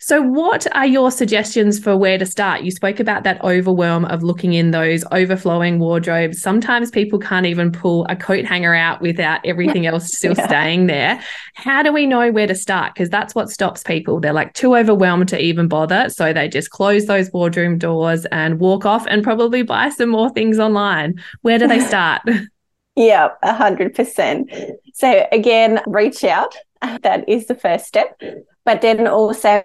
So, 0.00 0.22
what 0.22 0.66
are 0.76 0.86
your 0.86 1.10
suggestions 1.10 1.78
for 1.78 1.96
where 1.96 2.18
to 2.18 2.26
start? 2.26 2.62
You 2.62 2.70
spoke 2.70 3.00
about 3.00 3.24
that 3.24 3.42
overwhelm 3.42 4.04
of 4.04 4.22
looking 4.22 4.52
in 4.52 4.70
those 4.70 5.04
overflowing 5.10 5.78
wardrobes. 5.78 6.40
Sometimes 6.40 6.90
people 6.90 7.18
can't 7.18 7.46
even 7.46 7.72
pull 7.72 8.06
a 8.08 8.16
coat 8.16 8.44
hanger 8.44 8.74
out 8.74 9.00
without 9.00 9.40
everything 9.44 9.86
else 9.86 10.06
still 10.06 10.34
yeah. 10.36 10.46
staying 10.46 10.86
there. 10.86 11.20
How 11.54 11.82
do 11.82 11.92
we 11.92 12.06
know 12.06 12.30
where 12.30 12.46
to 12.46 12.54
start? 12.54 12.94
Because 12.94 13.10
that's 13.10 13.34
what 13.34 13.50
stops 13.50 13.82
people. 13.82 14.20
They're 14.20 14.32
like 14.32 14.54
too 14.54 14.76
overwhelmed 14.76 15.28
to 15.28 15.42
even 15.42 15.68
bother. 15.68 16.08
So, 16.10 16.32
they 16.32 16.48
just 16.48 16.70
close 16.70 17.06
those 17.06 17.32
wardrobe 17.32 17.78
doors 17.78 18.24
and 18.26 18.60
walk 18.60 18.86
off 18.86 19.06
and 19.08 19.24
probably 19.24 19.62
buy 19.62 19.88
some 19.90 20.10
more 20.10 20.30
things 20.30 20.58
online. 20.58 21.20
Where 21.42 21.58
do 21.58 21.66
they 21.66 21.80
start? 21.86 22.22
yeah, 22.96 23.30
100%. 23.44 24.72
So, 24.94 25.26
again, 25.32 25.80
reach 25.86 26.24
out. 26.24 26.56
That 27.02 27.28
is 27.28 27.46
the 27.46 27.54
first 27.54 27.86
step. 27.86 28.20
But 28.68 28.82
then 28.82 29.06
also, 29.06 29.64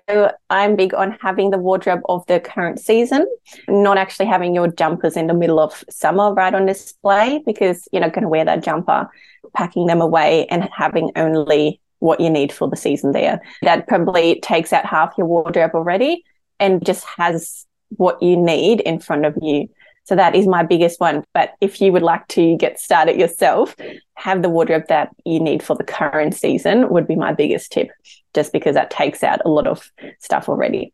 I'm 0.49 0.77
big 0.77 0.93
on 0.93 1.17
having 1.21 1.49
the 1.49 1.57
wardrobe 1.57 2.03
of 2.07 2.25
the 2.27 2.39
current 2.39 2.79
season, 2.79 3.27
not 3.67 3.97
actually 3.97 4.27
having 4.27 4.55
your 4.55 4.69
jumpers 4.69 5.17
in 5.17 5.27
the 5.27 5.33
middle 5.33 5.59
of 5.59 5.83
summer 5.89 6.33
right 6.33 6.55
on 6.55 6.65
display 6.65 7.43
because 7.45 7.85
you're 7.91 7.99
not 7.99 8.13
going 8.13 8.23
to 8.23 8.29
wear 8.29 8.45
that 8.45 8.63
jumper, 8.63 9.09
packing 9.53 9.87
them 9.87 9.99
away 9.99 10.45
and 10.47 10.69
having 10.73 11.11
only 11.17 11.81
what 11.99 12.21
you 12.21 12.29
need 12.29 12.53
for 12.53 12.69
the 12.69 12.77
season 12.77 13.11
there. 13.11 13.41
That 13.61 13.89
probably 13.89 14.39
takes 14.39 14.71
out 14.71 14.85
half 14.85 15.13
your 15.17 15.27
wardrobe 15.27 15.71
already 15.73 16.23
and 16.61 16.85
just 16.85 17.03
has 17.17 17.65
what 17.97 18.23
you 18.23 18.37
need 18.37 18.79
in 18.79 18.99
front 18.99 19.25
of 19.25 19.37
you. 19.41 19.67
So 20.05 20.15
that 20.15 20.33
is 20.33 20.47
my 20.47 20.63
biggest 20.63 21.01
one. 21.01 21.25
But 21.33 21.55
if 21.59 21.81
you 21.81 21.91
would 21.91 22.03
like 22.03 22.25
to 22.29 22.55
get 22.55 22.79
started 22.79 23.19
yourself, 23.19 23.75
have 24.13 24.43
the 24.43 24.49
wardrobe 24.49 24.87
that 24.87 25.09
you 25.25 25.41
need 25.41 25.61
for 25.61 25.75
the 25.75 25.83
current 25.83 26.35
season 26.35 26.87
would 26.87 27.05
be 27.05 27.17
my 27.17 27.33
biggest 27.33 27.73
tip, 27.73 27.89
just 28.33 28.51
because 28.51 28.75
that 28.75 28.89
takes 28.89 29.23
out 29.23 29.41
a 29.45 29.49
lot 29.49 29.67
of 29.67 29.91
stuff 30.19 30.49
already. 30.49 30.93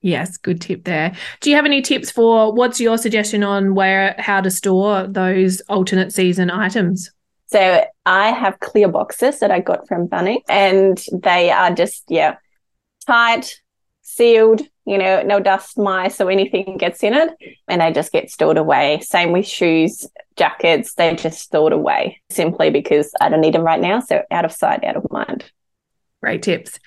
Yes, 0.00 0.36
good 0.36 0.60
tip 0.60 0.84
there. 0.84 1.12
Do 1.40 1.50
you 1.50 1.56
have 1.56 1.64
any 1.64 1.82
tips 1.82 2.10
for 2.10 2.52
what's 2.52 2.80
your 2.80 2.98
suggestion 2.98 3.42
on 3.42 3.74
where 3.74 4.14
how 4.18 4.40
to 4.40 4.50
store 4.50 5.06
those 5.08 5.60
alternate 5.62 6.12
season 6.12 6.50
items? 6.50 7.10
So 7.46 7.84
I 8.06 8.28
have 8.28 8.60
clear 8.60 8.88
boxes 8.88 9.40
that 9.40 9.50
I 9.50 9.60
got 9.60 9.88
from 9.88 10.06
Bunny 10.06 10.44
and 10.48 11.02
they 11.12 11.50
are 11.50 11.74
just 11.74 12.04
yeah, 12.08 12.36
tight, 13.06 13.60
sealed, 14.02 14.62
you 14.84 14.98
know, 14.98 15.22
no 15.22 15.40
dust 15.40 15.78
mice 15.78 16.20
or 16.20 16.30
anything 16.30 16.76
gets 16.76 17.02
in 17.02 17.14
it, 17.14 17.30
and 17.66 17.80
they 17.80 17.92
just 17.92 18.12
get 18.12 18.30
stored 18.30 18.56
away. 18.56 19.00
Same 19.00 19.32
with 19.32 19.46
shoes, 19.46 20.06
jackets, 20.36 20.94
they 20.94 21.14
just 21.14 21.40
stored 21.40 21.72
away 21.72 22.20
simply 22.30 22.70
because 22.70 23.12
I 23.20 23.28
don't 23.28 23.40
need 23.40 23.54
them 23.54 23.62
right 23.62 23.80
now. 23.80 24.00
So 24.00 24.22
out 24.30 24.44
of 24.44 24.52
sight, 24.52 24.84
out 24.84 24.96
of 24.96 25.10
mind. 25.10 25.50
Great 26.20 26.42
tips. 26.42 26.80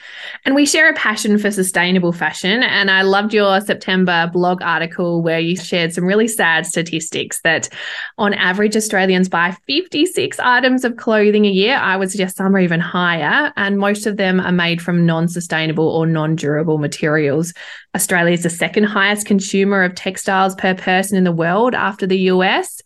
And 0.44 0.56
we 0.56 0.66
share 0.66 0.90
a 0.90 0.94
passion 0.94 1.38
for 1.38 1.52
sustainable 1.52 2.12
fashion. 2.12 2.64
And 2.64 2.92
I 2.92 3.04
loved 3.04 3.34
your 3.34 3.62
September 3.62 4.30
blog 4.34 4.62
article 4.62 5.22
where 5.22 5.40
you 5.40 5.56
shared 5.56 5.94
some 5.94 6.04
really 6.04 6.28
sad 6.28 6.66
statistics 6.66 7.40
that 7.44 7.70
on 8.18 8.34
average, 8.34 8.76
Australians 8.76 9.30
buy 9.30 9.56
56 9.68 10.38
items 10.42 10.84
of 10.84 10.98
clothing 10.98 11.46
a 11.46 11.50
year. 11.50 11.78
I 11.78 11.96
would 11.96 12.12
suggest 12.12 12.36
some 12.36 12.54
are 12.54 12.60
even 12.60 12.82
higher. 12.82 13.54
And 13.56 13.78
most 13.78 14.06
of 14.06 14.18
them 14.18 14.42
are 14.42 14.52
made 14.52 14.82
from 14.82 15.06
non 15.06 15.30
sustainable 15.30 15.88
or 15.88 16.06
non 16.06 16.36
durable 16.36 16.78
materials. 16.78 17.54
Australia 17.96 18.34
is 18.34 18.44
the 18.44 18.50
second 18.50 18.84
highest 18.84 19.26
consumer 19.26 19.84
of 19.84 19.96
textiles 19.96 20.56
per 20.56 20.76
person 20.76 21.18
in 21.18 21.24
the 21.24 21.32
world 21.32 21.74
after 21.74 22.06
the 22.06 22.20
US. 22.32 22.82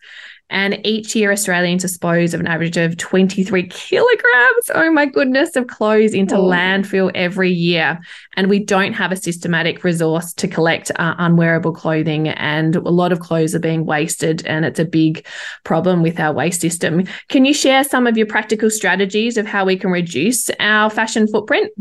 And 0.50 0.80
each 0.86 1.16
year, 1.16 1.32
Australians 1.32 1.82
dispose 1.82 2.34
of 2.34 2.40
an 2.40 2.48
average 2.48 2.78
of 2.78 2.98
23 2.98 3.68
kilograms, 3.68 4.72
oh 4.74 4.92
my 4.92 5.06
goodness, 5.06 5.56
of 5.56 5.68
clothes 5.68 6.14
into 6.14 6.36
oh. 6.36 6.44
landfill 6.44 7.12
every 7.16 7.52
year. 7.52 8.00
And 8.38 8.48
we 8.48 8.60
don't 8.60 8.94
have 8.94 9.12
a 9.12 9.16
systematic 9.16 9.84
resource 9.84 10.34
to 10.34 10.48
collect 10.48 10.92
uh, 10.98 11.16
unwearable 11.18 11.74
clothing. 11.74 12.30
And 12.30 12.75
a 12.75 12.82
lot 12.82 13.12
of 13.12 13.20
clothes 13.20 13.56
are 13.56 13.60
being 13.60 13.86
wasted. 13.86 14.46
And 14.46 14.66
it's 14.66 14.80
a 14.80 14.86
big 14.86 15.25
problem 15.64 16.04
with 16.04 16.20
our 16.20 16.34
waste 16.34 16.62
system. 16.62 17.06
Can 17.30 17.46
you 17.46 17.54
share 17.54 17.84
some 17.84 18.06
of 18.06 18.18
your 18.18 18.28
practical 18.28 18.70
strategies 18.70 19.38
of 19.38 19.48
how 19.48 19.66
we 19.66 19.78
can 19.78 19.90
reduce 19.90 20.50
our 20.60 20.90
fashion 20.90 21.28
footprint? 21.28 21.72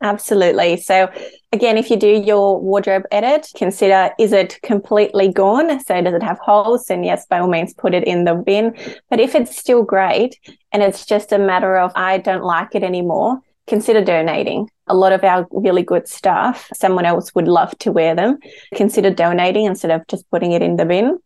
Absolutely. 0.00 0.76
So, 0.76 1.10
again, 1.52 1.76
if 1.76 1.90
you 1.90 1.96
do 1.96 2.06
your 2.06 2.60
wardrobe 2.60 3.02
edit, 3.10 3.48
consider 3.56 4.10
is 4.18 4.32
it 4.32 4.60
completely 4.62 5.32
gone? 5.32 5.80
So, 5.84 6.00
does 6.00 6.14
it 6.14 6.22
have 6.22 6.38
holes? 6.38 6.88
And 6.88 7.04
yes, 7.04 7.26
by 7.26 7.40
all 7.40 7.48
means, 7.48 7.74
put 7.74 7.94
it 7.94 8.04
in 8.04 8.24
the 8.24 8.34
bin. 8.34 8.76
But 9.10 9.18
if 9.18 9.34
it's 9.34 9.56
still 9.58 9.82
great 9.82 10.38
and 10.70 10.84
it's 10.84 11.04
just 11.04 11.32
a 11.32 11.38
matter 11.38 11.76
of 11.76 11.90
I 11.96 12.18
don't 12.18 12.44
like 12.44 12.76
it 12.76 12.84
anymore, 12.84 13.40
consider 13.66 14.04
donating. 14.04 14.70
A 14.86 14.94
lot 14.94 15.12
of 15.12 15.24
our 15.24 15.48
really 15.50 15.82
good 15.82 16.06
stuff, 16.06 16.68
someone 16.74 17.04
else 17.04 17.34
would 17.34 17.48
love 17.48 17.76
to 17.78 17.90
wear 17.90 18.14
them. 18.14 18.38
Consider 18.74 19.10
donating 19.10 19.64
instead 19.64 19.90
of 19.90 20.06
just 20.06 20.30
putting 20.30 20.52
it 20.52 20.62
in 20.62 20.76
the 20.76 20.84
bin. 20.84 21.18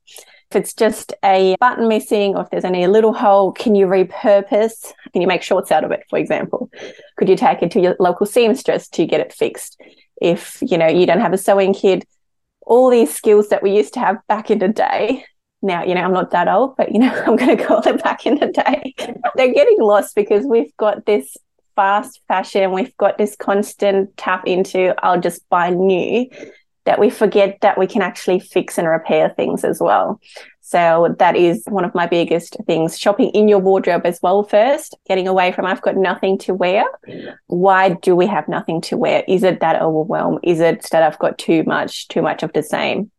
If 0.50 0.56
it's 0.56 0.74
just 0.74 1.14
a 1.24 1.56
button 1.60 1.88
missing 1.88 2.36
or 2.36 2.42
if 2.42 2.50
there's 2.50 2.64
only 2.64 2.84
a 2.84 2.90
little 2.90 3.12
hole, 3.12 3.52
can 3.52 3.74
you 3.74 3.86
repurpose? 3.86 4.92
Can 5.12 5.22
you 5.22 5.28
make 5.28 5.42
shorts 5.42 5.70
out 5.70 5.84
of 5.84 5.90
it, 5.90 6.04
for 6.08 6.18
example? 6.18 6.70
Could 7.16 7.28
you 7.28 7.36
take 7.36 7.62
it 7.62 7.70
to 7.72 7.80
your 7.80 7.96
local 7.98 8.26
seamstress 8.26 8.88
to 8.90 9.06
get 9.06 9.20
it 9.20 9.32
fixed? 9.32 9.80
If, 10.20 10.58
you 10.62 10.78
know, 10.78 10.86
you 10.86 11.06
don't 11.06 11.20
have 11.20 11.32
a 11.32 11.38
sewing 11.38 11.74
kit, 11.74 12.06
all 12.62 12.90
these 12.90 13.14
skills 13.14 13.48
that 13.48 13.62
we 13.62 13.76
used 13.76 13.94
to 13.94 14.00
have 14.00 14.16
back 14.28 14.50
in 14.50 14.58
the 14.58 14.68
day. 14.68 15.24
Now, 15.60 15.84
you 15.84 15.94
know, 15.94 16.02
I'm 16.02 16.12
not 16.12 16.30
that 16.30 16.48
old, 16.48 16.76
but, 16.76 16.92
you 16.92 16.98
know, 16.98 17.12
I'm 17.26 17.36
going 17.36 17.56
to 17.56 17.64
call 17.64 17.86
it 17.86 18.02
back 18.02 18.26
in 18.26 18.38
the 18.38 18.46
day. 18.46 18.94
They're 19.36 19.52
getting 19.52 19.80
lost 19.80 20.14
because 20.14 20.46
we've 20.46 20.76
got 20.76 21.06
this 21.06 21.36
fast 21.76 22.20
fashion, 22.28 22.72
we've 22.72 22.96
got 22.96 23.18
this 23.18 23.36
constant 23.36 24.16
tap 24.16 24.46
into, 24.46 24.94
I'll 25.04 25.20
just 25.20 25.48
buy 25.48 25.70
new 25.70 26.28
that 26.84 26.98
we 26.98 27.10
forget 27.10 27.58
that 27.60 27.78
we 27.78 27.86
can 27.86 28.02
actually 28.02 28.40
fix 28.40 28.76
and 28.76 28.88
repair 28.88 29.30
things 29.30 29.64
as 29.64 29.80
well. 29.80 30.20
So 30.62 31.14
that 31.18 31.36
is 31.36 31.64
one 31.66 31.84
of 31.84 31.94
my 31.94 32.06
biggest 32.06 32.56
things. 32.66 32.98
Shopping 32.98 33.30
in 33.30 33.48
your 33.48 33.58
wardrobe 33.58 34.06
as 34.06 34.20
well 34.22 34.44
first, 34.44 34.96
getting 35.08 35.26
away 35.26 35.52
from 35.52 35.66
I've 35.66 35.82
got 35.82 35.96
nothing 35.96 36.38
to 36.38 36.54
wear. 36.54 36.84
Why 37.48 37.90
do 37.90 38.14
we 38.14 38.26
have 38.28 38.48
nothing 38.48 38.80
to 38.82 38.96
wear? 38.96 39.24
Is 39.26 39.42
it 39.42 39.60
that 39.60 39.82
overwhelm? 39.82 40.38
Is 40.42 40.60
it 40.60 40.88
that 40.92 41.02
I've 41.02 41.18
got 41.18 41.36
too 41.36 41.64
much, 41.64 42.08
too 42.08 42.22
much 42.22 42.42
of 42.42 42.52
the 42.52 42.62
same? 42.62 43.10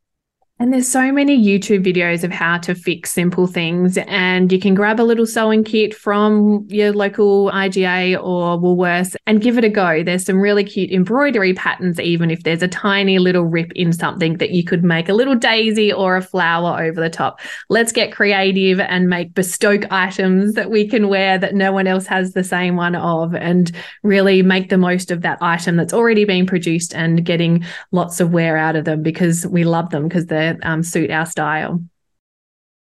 And 0.63 0.72
there's 0.72 0.88
so 0.88 1.12
many 1.12 1.38
YouTube 1.38 1.84
videos 1.84 2.24
of 2.24 2.32
how 2.32 2.58
to 2.60 2.74
fix 2.74 3.12
simple 3.12 3.48
things. 3.48 3.98
And 4.08 4.50
you 4.50 4.58
can 4.58 4.74
grab 4.74 4.98
a 4.98 5.03
little 5.03 5.25
sewing 5.25 5.65
kit 5.65 5.93
from 5.93 6.65
your 6.70 6.93
local 6.93 7.51
IGA 7.51 8.15
or 8.15 8.58
Woolworths 8.58 9.17
and 9.27 9.41
give 9.41 9.58
it 9.58 9.65
a 9.65 9.70
go. 9.70 10.03
There's 10.03 10.24
some 10.24 10.39
really 10.39 10.63
cute 10.63 10.89
embroidery 10.89 11.53
patterns, 11.53 12.00
even 12.00 12.32
if 12.32 12.43
there's 12.43 12.63
a 12.63 12.70
tiny 12.70 13.20
little 13.20 13.43
rip 13.43 13.74
in 13.74 13.91
something 13.91 14.38
that 14.38 14.51
you 14.51 14.63
could 14.63 14.86
make 14.86 15.10
a 15.10 15.13
little 15.13 15.36
daisy 15.36 15.91
or 15.91 16.15
a 16.15 16.22
flower 16.22 16.82
over 16.82 17.01
the 17.01 17.10
top. 17.10 17.41
Let's 17.67 17.91
get 17.91 18.13
creative 18.13 18.79
and 18.79 19.10
make 19.10 19.34
bespoke 19.34 19.84
items 19.91 20.53
that 20.53 20.72
we 20.72 20.88
can 20.88 21.10
wear 21.10 21.38
that 21.39 21.55
no 21.55 21.74
one 21.74 21.88
else 21.88 22.05
has 22.05 22.32
the 22.32 22.43
same 22.46 22.77
one 22.77 22.96
of 22.96 23.36
and 23.36 23.70
really 24.03 24.41
make 24.41 24.70
the 24.70 24.77
most 24.77 25.12
of 25.12 25.24
that 25.24 25.39
item 25.41 25.75
that's 25.75 25.91
already 25.91 26.24
been 26.24 26.46
produced 26.46 26.96
and 26.96 27.25
getting 27.25 27.65
lots 27.91 28.22
of 28.22 28.32
wear 28.32 28.55
out 28.55 28.77
of 28.77 28.86
them 28.86 29.03
because 29.03 29.46
we 29.48 29.65
love 29.65 29.89
them 29.89 30.08
because 30.08 30.27
they're 30.27 30.52
um, 30.63 30.83
suit 30.83 31.12
our 31.12 31.25
style. 31.25 31.81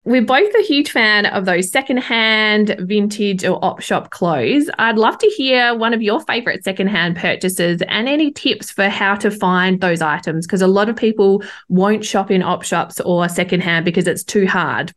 We're 0.07 0.25
both 0.25 0.55
a 0.55 0.63
huge 0.63 0.93
fan 0.93 1.27
of 1.27 1.47
those 1.47 1.69
secondhand, 1.73 2.77
vintage, 2.79 3.45
or 3.45 3.59
op 3.65 3.81
shop 3.81 4.11
clothes. 4.11 4.71
I'd 4.79 4.99
love 4.99 5.19
to 5.19 5.27
hear 5.27 5.77
one 5.77 5.93
of 5.93 6.01
your 6.01 6.21
favorite 6.21 6.63
secondhand 6.63 7.17
purchases 7.17 7.83
and 7.89 8.09
any 8.09 8.31
tips 8.31 8.71
for 8.71 8.89
how 8.89 9.17
to 9.17 9.33
find 9.33 9.81
those 9.81 10.01
items 10.01 10.47
because 10.47 10.63
a 10.63 10.69
lot 10.69 10.89
of 10.89 10.95
people 10.95 11.43
won't 11.69 12.05
shop 12.05 12.31
in 12.31 12.41
op 12.41 12.63
shops 12.63 13.01
or 13.01 13.29
secondhand 13.29 13.85
because 13.85 14.07
it's 14.07 14.23
too 14.23 14.47
hard. 14.47 14.93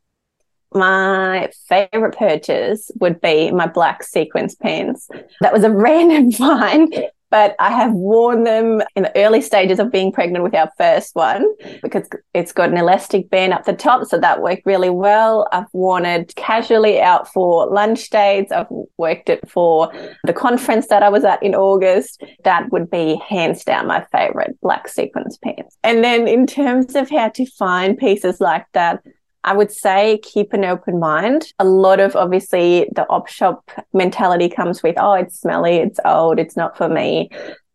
My 0.76 1.50
favorite 1.68 2.16
purchase 2.16 2.92
would 3.00 3.20
be 3.20 3.50
my 3.50 3.66
black 3.66 4.04
sequins 4.04 4.54
pants. 4.54 5.10
That 5.42 5.54
was 5.54 5.64
a 5.64 5.72
random 5.76 6.32
find, 6.32 6.94
but 7.30 7.56
I 7.60 7.70
have 7.72 7.94
worn 7.94 8.44
them 8.44 8.82
in 8.96 9.04
the 9.04 9.16
early 9.16 9.42
stages 9.42 9.80
of 9.80 9.92
being 9.92 10.12
pregnant 10.12 10.44
with 10.44 10.56
our 10.56 10.72
first 10.78 11.16
one 11.16 11.48
because 11.82 12.08
it's 12.34 12.52
got 12.52 12.70
an 12.70 12.78
elastic 12.78 13.30
band 13.30 13.54
up 13.54 13.66
the 13.66 13.74
top. 13.74 14.06
So 14.08 14.20
that 14.20 14.42
worked 14.42 14.66
really 14.66 14.90
well. 14.90 15.48
I've 15.52 15.72
worn 15.74 16.06
it 16.06 16.36
casually 16.36 17.00
out 17.00 17.32
for 17.32 17.68
lunch 17.68 18.10
dates. 18.10 18.52
I've 18.52 18.68
worked 18.98 19.30
it 19.30 19.48
for 19.50 19.92
the 20.24 20.34
conference 20.34 20.88
that 20.88 21.04
I 21.04 21.10
was 21.10 21.24
at 21.24 21.42
in 21.44 21.56
August. 21.56 22.24
That 22.44 22.72
would 22.72 22.90
be 22.90 23.22
hands 23.28 23.64
down 23.64 23.88
my 23.88 24.06
favorite 24.12 24.60
black 24.62 24.88
sequins 24.88 25.38
pants. 25.38 25.78
And 25.84 26.04
then 26.04 26.28
in 26.28 26.48
terms 26.48 26.96
of 26.96 27.10
how 27.10 27.30
to 27.30 27.46
find 27.46 27.98
pieces 27.98 28.42
like 28.42 28.66
that, 28.74 29.04
I 29.44 29.54
would 29.54 29.72
say 29.72 30.20
keep 30.22 30.54
an 30.54 30.66
open 30.66 31.00
mind. 31.00 31.54
A 31.60 31.66
lot 31.66 32.00
of 32.00 32.16
obviously 32.16 32.90
the 32.94 33.08
op 33.10 33.28
shop 33.28 33.70
mentality 33.94 34.50
comes 34.50 34.84
with, 34.84 34.96
oh, 34.98 35.14
it's 35.14 35.40
smelly, 35.40 35.78
it's 35.78 36.00
old, 36.04 36.40
it's 36.40 36.58
not 36.58 36.78
for 36.78 36.90
me. 36.90 37.30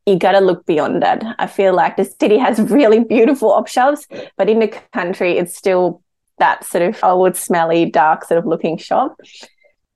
You 0.06 0.18
got 0.18 0.32
to 0.32 0.40
look 0.40 0.66
beyond 0.66 1.02
that. 1.02 1.24
I 1.38 1.46
feel 1.46 1.74
like 1.74 1.96
the 1.96 2.04
city 2.04 2.36
has 2.36 2.58
really 2.70 3.02
beautiful 3.02 3.50
op 3.52 3.68
shops, 3.68 4.06
but 4.36 4.50
in 4.50 4.58
the 4.58 4.68
country, 4.92 5.38
it's 5.38 5.56
still 5.56 6.02
that 6.38 6.64
sort 6.64 6.82
of 6.82 6.98
old, 7.02 7.36
smelly, 7.36 7.86
dark 7.86 8.24
sort 8.24 8.38
of 8.38 8.46
looking 8.46 8.76
shop. 8.76 9.16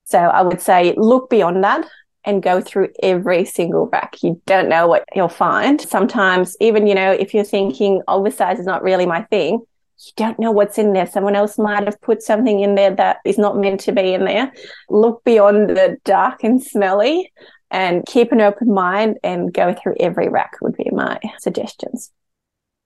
So 0.05 0.19
I 0.19 0.41
would 0.41 0.63
say 0.63 0.95
look 0.97 1.29
beyond 1.29 1.65
that 1.65 1.87
and 2.25 2.43
go 2.43 2.61
through 2.61 2.89
every 3.03 3.45
single 3.45 3.87
rack. 3.87 4.23
You 4.23 4.41
don't 4.47 4.69
know 4.69 4.87
what 4.87 5.05
you'll 5.15 5.29
find. 5.29 5.81
Sometimes, 5.81 6.57
even, 6.61 6.87
you 6.87 6.95
know, 6.95 7.13
if 7.13 7.35
you're 7.35 7.45
thinking 7.45 8.03
oh, 8.09 8.21
oversize 8.21 8.59
is 8.59 8.67
not 8.67 8.83
really 8.83 9.07
my 9.07 9.23
thing, 9.25 9.63
you 10.07 10.13
don't 10.17 10.39
know 10.39 10.53
what's 10.53 10.79
in 10.79 10.93
there. 10.93 11.07
Someone 11.07 11.35
else 11.35 11.59
might 11.59 11.85
have 11.85 12.01
put 12.01 12.23
something 12.23 12.61
in 12.61 12.75
there 12.75 12.95
that 12.95 13.19
is 13.25 13.39
not 13.39 13.57
meant 13.57 13.81
to 13.81 13.93
be 13.93 14.15
in 14.15 14.25
there. 14.25 14.53
Look 14.89 15.25
beyond 15.25 15.71
the 15.71 15.99
dark 16.05 16.45
and 16.45 16.63
smelly 16.63 17.33
and 17.71 18.07
keep 18.07 18.33
an 18.33 18.41
open 18.41 18.73
mind 18.73 19.19
and 19.23 19.53
go 19.53 19.75
through 19.75 19.97
every 20.01 20.29
rack 20.29 20.53
would 20.63 20.77
be 20.77 20.89
my 20.93 21.19
suggestions. 21.39 22.13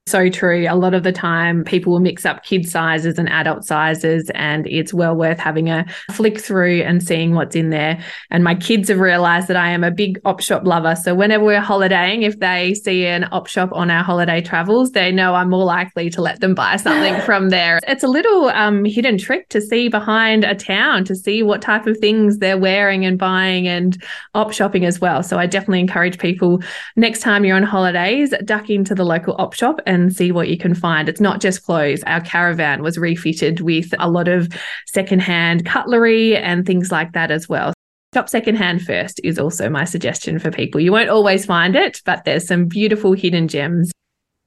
So 0.05 0.29
true. 0.29 0.67
A 0.69 0.75
lot 0.75 0.93
of 0.93 1.03
the 1.03 1.13
time, 1.13 1.63
people 1.63 1.93
will 1.93 2.01
mix 2.01 2.25
up 2.25 2.43
kid 2.43 2.67
sizes 2.67 3.17
and 3.17 3.29
adult 3.29 3.63
sizes, 3.63 4.29
and 4.35 4.67
it's 4.67 4.93
well 4.93 5.15
worth 5.15 5.39
having 5.39 5.69
a 5.69 5.85
flick 6.11 6.41
through 6.41 6.81
and 6.81 7.01
seeing 7.01 7.35
what's 7.35 7.55
in 7.55 7.69
there. 7.69 8.03
And 8.29 8.43
my 8.43 8.53
kids 8.53 8.89
have 8.89 8.99
realized 8.99 9.47
that 9.47 9.55
I 9.55 9.69
am 9.69 9.81
a 9.81 9.91
big 9.91 10.19
op 10.25 10.41
shop 10.41 10.65
lover. 10.65 10.97
So 10.97 11.15
whenever 11.15 11.45
we're 11.45 11.61
holidaying, 11.61 12.23
if 12.23 12.39
they 12.39 12.73
see 12.73 13.05
an 13.05 13.29
op 13.31 13.47
shop 13.47 13.69
on 13.71 13.89
our 13.89 14.03
holiday 14.03 14.41
travels, 14.41 14.91
they 14.91 15.09
know 15.09 15.35
I'm 15.35 15.49
more 15.49 15.63
likely 15.63 16.09
to 16.09 16.21
let 16.21 16.41
them 16.41 16.53
buy 16.53 16.75
something 16.75 17.21
from 17.25 17.49
there. 17.49 17.79
It's 17.87 18.03
a 18.03 18.09
little 18.09 18.49
um, 18.49 18.83
hidden 18.83 19.17
trick 19.17 19.47
to 19.49 19.61
see 19.61 19.87
behind 19.87 20.43
a 20.43 20.53
town 20.53 21.05
to 21.05 21.15
see 21.15 21.43
what 21.43 21.61
type 21.61 21.87
of 21.87 21.97
things 21.99 22.39
they're 22.39 22.57
wearing 22.57 23.05
and 23.05 23.17
buying 23.17 23.69
and 23.69 24.03
op 24.35 24.51
shopping 24.51 24.83
as 24.83 24.99
well. 24.99 25.23
So 25.23 25.39
I 25.39 25.45
definitely 25.45 25.79
encourage 25.79 26.19
people 26.19 26.61
next 26.97 27.21
time 27.21 27.45
you're 27.45 27.55
on 27.55 27.63
holidays, 27.63 28.33
duck 28.43 28.69
into 28.69 28.93
the 28.93 29.05
local 29.05 29.35
op 29.39 29.53
shop 29.53 29.79
and 29.93 30.15
see 30.15 30.31
what 30.31 30.49
you 30.49 30.57
can 30.57 30.73
find. 30.73 31.07
It's 31.07 31.21
not 31.21 31.39
just 31.39 31.63
clothes. 31.63 32.03
Our 32.03 32.21
caravan 32.21 32.81
was 32.81 32.97
refitted 32.97 33.61
with 33.61 33.93
a 33.99 34.09
lot 34.09 34.27
of 34.27 34.49
secondhand 34.87 35.65
cutlery 35.65 36.35
and 36.35 36.65
things 36.65 36.91
like 36.91 37.13
that 37.13 37.31
as 37.31 37.47
well. 37.47 37.73
Shop 38.13 38.29
secondhand 38.29 38.81
first 38.83 39.21
is 39.23 39.39
also 39.39 39.69
my 39.69 39.85
suggestion 39.85 40.37
for 40.39 40.51
people. 40.51 40.81
You 40.81 40.91
won't 40.91 41.09
always 41.09 41.45
find 41.45 41.75
it, 41.75 42.01
but 42.05 42.25
there's 42.25 42.47
some 42.47 42.65
beautiful 42.65 43.13
hidden 43.13 43.47
gems. 43.47 43.91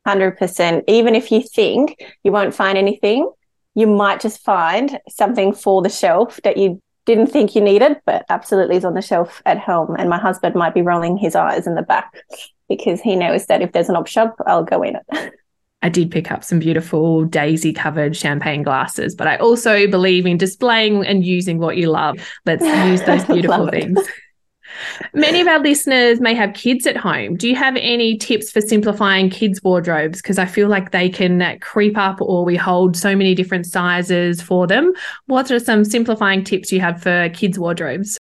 100%. 0.07 0.85
Even 0.87 1.15
if 1.15 1.33
you 1.33 1.43
think 1.43 1.97
you 2.23 2.31
won't 2.31 2.55
find 2.55 2.79
anything, 2.79 3.29
you 3.75 3.87
might 3.87 4.21
just 4.21 4.41
find 4.43 4.99
something 5.09 5.53
for 5.53 5.83
the 5.83 5.89
shelf 5.89 6.41
that 6.45 6.57
you 6.57 6.81
didn't 7.07 7.29
think 7.29 7.55
you 7.55 7.63
needed, 7.63 7.99
but 8.05 8.27
absolutely 8.29 8.77
is 8.77 8.85
on 8.85 8.95
the 8.95 9.03
shelf 9.03 9.41
at 9.47 9.59
home. 9.59 9.97
And 9.99 10.11
my 10.11 10.19
husband 10.19 10.55
might 10.55 10.75
be 10.75 10.83
rolling 10.83 11.17
his 11.17 11.35
eyes 11.35 11.67
in 11.67 11.75
the 11.75 11.83
back 11.83 12.15
because 12.69 13.01
he 13.01 13.17
knows 13.17 13.47
that 13.47 13.63
if 13.63 13.73
there's 13.73 13.89
an 13.89 13.97
op 13.97 14.09
shop, 14.09 14.37
I'll 14.47 14.65
go 14.65 14.83
in 14.83 14.97
it. 14.97 15.33
I 15.83 15.89
did 15.89 16.11
pick 16.11 16.33
up 16.33 16.43
some 16.43 16.59
beautiful 16.59 17.25
daisy 17.25 17.73
covered 17.73 18.17
champagne 18.17 18.63
glasses, 18.63 19.15
but 19.15 19.29
I 19.29 19.37
also 19.37 19.87
believe 19.87 20.27
in 20.27 20.37
displaying 20.37 21.07
and 21.07 21.25
using 21.25 21.59
what 21.59 21.77
you 21.77 21.91
love. 21.91 22.19
Let's 22.45 22.65
use 22.65 23.03
those 23.03 23.25
beautiful 23.33 23.69
things. 23.69 23.99
Many 25.15 25.41
of 25.41 25.47
our 25.47 25.59
listeners 25.59 26.21
may 26.21 26.35
have 26.35 26.55
kids 26.55 26.87
at 26.87 26.97
home. 26.97 27.37
Do 27.37 27.49
you 27.49 27.57
have 27.57 27.77
any 27.77 28.17
tips 28.17 28.51
for 28.51 28.61
simplifying 28.61 29.31
kids' 29.31 29.63
wardrobes? 29.63 30.21
Because 30.21 30.39
I 30.39 30.47
feel 30.47 30.69
like 30.69 30.91
they 30.91 31.09
can 31.09 31.41
uh, 31.41 31.57
creep 31.61 31.97
up 31.97 32.21
or 32.21 32.45
we 32.45 32.57
hold 32.57 32.97
so 32.97 33.17
many 33.17 33.35
different 33.35 33.67
sizes 33.67 34.43
for 34.43 34.67
them. 34.67 34.93
What 35.27 35.51
are 35.51 35.59
some 35.59 35.85
simplifying 35.85 36.45
tips 36.45 36.73
you 36.73 36.81
have 36.81 37.03
for 37.03 37.29
kids' 37.31 37.59
wardrobes? 37.59 38.19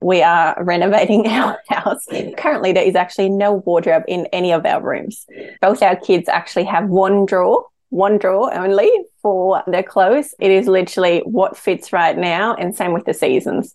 we 0.00 0.22
are 0.22 0.56
renovating 0.64 1.26
our 1.28 1.58
house. 1.68 2.06
Currently, 2.36 2.72
there 2.72 2.84
is 2.84 2.94
actually 2.94 3.28
no 3.28 3.54
wardrobe 3.54 4.04
in 4.08 4.26
any 4.32 4.52
of 4.52 4.64
our 4.64 4.82
rooms. 4.82 5.26
Both 5.60 5.82
our 5.82 5.96
kids 5.96 6.28
actually 6.28 6.64
have 6.64 6.88
one 6.88 7.26
drawer, 7.26 7.66
one 7.90 8.18
drawer 8.18 8.52
only 8.54 8.90
for 9.22 9.62
their 9.66 9.82
clothes. 9.82 10.34
It 10.40 10.50
is 10.50 10.66
literally 10.66 11.20
what 11.24 11.56
fits 11.56 11.92
right 11.92 12.16
now, 12.16 12.54
and 12.54 12.74
same 12.74 12.92
with 12.92 13.04
the 13.04 13.14
seasons. 13.14 13.74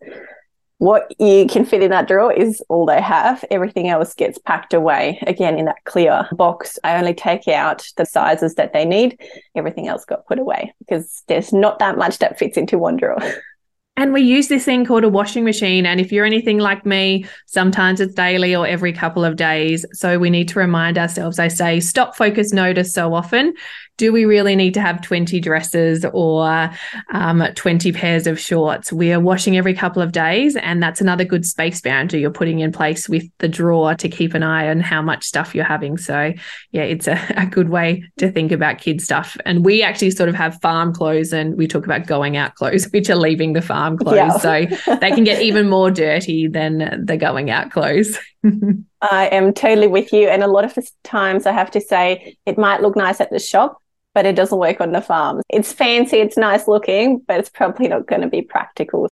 What 0.78 1.14
you 1.20 1.48
can 1.48 1.66
fit 1.66 1.82
in 1.82 1.92
that 1.92 2.08
drawer 2.08 2.34
is 2.34 2.62
all 2.68 2.86
they 2.86 3.02
have. 3.02 3.46
Everything 3.50 3.88
else 3.88 4.14
gets 4.14 4.38
packed 4.38 4.74
away 4.74 5.20
again 5.26 5.58
in 5.58 5.66
that 5.66 5.84
clear 5.86 6.28
box. 6.34 6.78
I 6.84 6.98
only 6.98 7.14
take 7.14 7.48
out 7.48 7.88
the 7.96 8.06
sizes 8.06 8.56
that 8.56 8.74
they 8.74 8.84
need. 8.84 9.18
Everything 9.56 9.88
else 9.88 10.04
got 10.04 10.28
put 10.28 10.38
away 10.38 10.74
because 10.80 11.24
there's 11.28 11.54
not 11.54 11.80
that 11.80 11.98
much 11.98 12.20
that 12.20 12.38
fits 12.38 12.58
into 12.58 12.78
one 12.78 12.98
drawer. 12.98 13.20
And 13.98 14.12
we 14.12 14.22
use 14.22 14.50
this 14.50 14.66
thing 14.66 14.86
called 14.86 15.06
a 15.06 15.10
washing 15.10 15.46
machine. 15.46 15.86
And 15.86 16.02
if 16.02 16.12
you're 16.12 16.26
anything 16.26 16.58
like 16.58 16.86
me, 16.86 17.26
sometimes 17.46 18.02
it's 18.02 18.14
daily 18.14 18.54
or 18.54 18.68
every 18.68 18.92
couple 18.92 19.24
of 19.24 19.38
days. 19.38 19.86
So 19.94 20.20
we 20.20 20.30
need 20.30 20.50
to 20.50 20.60
remind 20.60 20.98
ourselves, 20.98 21.40
I 21.40 21.48
say, 21.48 21.80
stop, 21.80 22.16
focus, 22.16 22.52
notice 22.52 22.94
so 22.94 23.14
often 23.14 23.54
do 23.98 24.12
we 24.12 24.26
really 24.26 24.56
need 24.56 24.74
to 24.74 24.82
have 24.82 25.02
20 25.02 25.40
dresses 25.40 26.06
or 26.06 26.70
um, 27.14 27.44
20 27.56 27.92
pairs 27.94 28.28
of 28.28 28.40
shorts? 28.40 28.92
We 28.92 29.14
are 29.14 29.20
washing 29.20 29.58
every 29.58 29.74
couple 29.74 30.02
of 30.02 30.12
days, 30.12 30.58
and 30.58 30.84
that's 30.84 31.00
another 31.00 31.24
good 31.24 31.46
space 31.46 31.80
boundary 31.80 32.22
you're 32.22 32.32
putting 32.32 32.60
in 32.60 32.72
place 32.72 33.08
with 33.08 33.24
the 33.38 33.48
drawer 33.48 33.96
to 33.96 34.10
keep 34.10 34.34
an 34.34 34.44
eye 34.44 34.70
on 34.70 34.82
how 34.82 35.02
much 35.02 35.24
stuff 35.24 35.56
you're 35.56 35.64
having. 35.64 35.98
So, 35.98 36.34
yeah, 36.72 36.84
it's 36.84 37.08
a, 37.08 37.18
a 37.38 37.46
good 37.46 37.70
way 37.70 38.04
to 38.18 38.30
think 38.32 38.52
about 38.52 38.80
kid 38.80 39.02
stuff. 39.02 39.38
And 39.46 39.64
we 39.64 39.82
actually 39.82 40.12
sort 40.12 40.30
of 40.30 40.36
have 40.36 40.60
farm 40.62 40.94
clothes 40.94 41.32
and 41.32 41.56
we 41.58 41.68
talk 41.68 41.86
about 41.86 42.06
going 42.06 42.36
out 42.36 42.56
clothes, 42.56 42.86
which 42.92 43.10
are 43.10 43.16
leaving 43.16 43.54
the 43.54 43.62
farm 43.62 43.85
clothes. 43.98 44.16
Yeah. 44.16 44.38
so 44.38 44.96
they 45.02 45.12
can 45.12 45.24
get 45.24 45.42
even 45.42 45.70
more 45.70 45.92
dirty 45.92 46.48
than 46.48 47.06
the 47.06 47.18
going 47.18 47.50
out 47.50 47.72
clothes. 47.72 48.18
I 49.02 49.28
am 49.28 49.54
totally 49.54 49.88
with 49.88 50.12
you. 50.12 50.28
And 50.28 50.44
a 50.44 50.48
lot 50.48 50.66
of 50.66 50.74
the 50.74 50.90
times 51.04 51.46
I 51.46 51.52
have 51.52 51.72
to 51.72 51.82
say 51.82 52.38
it 52.46 52.58
might 52.58 52.82
look 52.82 52.96
nice 52.96 53.22
at 53.22 53.32
the 53.32 53.40
shop, 53.40 53.82
but 54.14 54.26
it 54.26 54.36
doesn't 54.36 54.58
work 54.58 54.82
on 54.82 54.92
the 54.92 55.02
farms. 55.02 55.44
It's 55.50 55.72
fancy, 55.72 56.18
it's 56.18 56.38
nice 56.38 56.68
looking, 56.68 57.20
but 57.20 57.40
it's 57.40 57.50
probably 57.50 57.88
not 57.88 58.08
going 58.08 58.22
to 58.22 58.28
be 58.28 58.42
practical. 58.42 59.08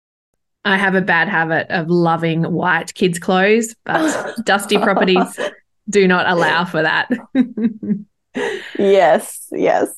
I 0.65 0.77
have 0.77 0.95
a 0.95 1.01
bad 1.01 1.29
habit 1.29 1.69
of 1.71 1.89
loving 1.89 2.43
white 2.53 2.95
kids' 2.95 3.19
clothes, 3.19 3.75
but 3.85 4.35
dusty 4.45 4.77
properties 4.79 5.39
do 5.89 6.07
not 6.07 6.29
allow 6.29 6.65
for 6.65 6.83
that. 6.83 7.09
yes, 8.79 9.49
yes. 9.51 9.89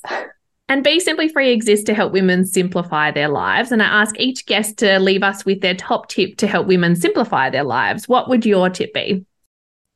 And 0.73 0.83
Be 0.83 1.01
Simply 1.01 1.29
Free 1.29 1.53
exists 1.53 1.85
to 1.85 1.93
help 1.93 2.15
women 2.15 2.47
simplify 2.47 3.11
their 3.11 3.29
lives. 3.29 3.73
And 3.73 3.83
I 3.83 4.01
ask 4.01 4.19
each 4.19 4.47
guest 4.47 4.79
to 4.79 4.99
leave 4.99 5.23
us 5.23 5.45
with 5.45 5.61
their 5.61 5.75
top 5.75 6.09
tip 6.09 6.39
to 6.39 6.47
help 6.47 6.67
women 6.67 6.97
simplify 6.97 7.51
their 7.51 7.63
lives. 7.63 8.09
What 8.09 8.31
would 8.31 8.47
your 8.47 8.71
tip 8.71 8.95
be? 8.95 9.27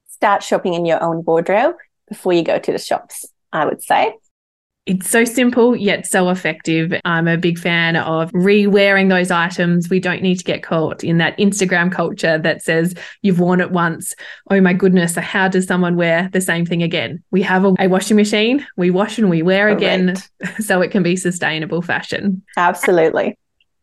Start 0.07 0.43
shopping 0.43 0.75
in 0.75 0.85
your 0.85 1.03
own 1.03 1.25
wardrobe 1.25 1.77
before 2.11 2.35
you 2.35 2.43
go 2.43 2.59
to 2.59 2.73
the 2.73 2.79
shops, 2.79 3.25
I 3.55 3.65
would 3.65 3.83
say 3.83 4.17
it's 4.87 5.11
so 5.11 5.25
simple 5.25 5.75
yet 5.75 6.07
so 6.07 6.31
effective. 6.31 6.95
I'm 7.05 7.27
a 7.27 7.37
big 7.37 7.59
fan 7.59 7.97
of 7.97 8.31
re-wearing 8.33 9.09
those 9.09 9.33
items. 9.33 9.91
We 9.91 9.99
don't 9.99 10.23
need 10.23 10.37
to 10.37 10.45
get 10.45 10.63
caught 10.63 11.03
in 11.03 11.19
that 11.19 11.37
Instagram 11.39 11.91
culture 11.91 12.39
that 12.39 12.63
says 12.63 12.95
you've 13.23 13.41
worn 13.41 13.61
it 13.61 13.73
once. 13.73 14.15
Oh 14.49 14.61
my 14.61 14.73
goodness, 14.73 15.17
how 15.17 15.49
does 15.49 15.67
someone 15.67 15.97
wear 15.97 16.31
the 16.33 16.41
same 16.41 16.65
thing 16.65 16.85
again? 16.85 17.23
We 17.33 17.43
have 17.43 17.65
a, 17.65 17.75
a 17.81 17.89
washing 17.89 18.17
machine, 18.17 18.65
we 18.77 18.91
wash 18.91 19.19
and 19.19 19.29
we 19.29 19.43
wear 19.43 19.75
Correct. 19.75 19.83
again 19.83 20.17
so 20.61 20.81
it 20.81 20.93
can 20.93 21.03
be 21.03 21.17
sustainable 21.17 21.83
fashion. 21.83 22.43
Absolutely. 22.57 23.37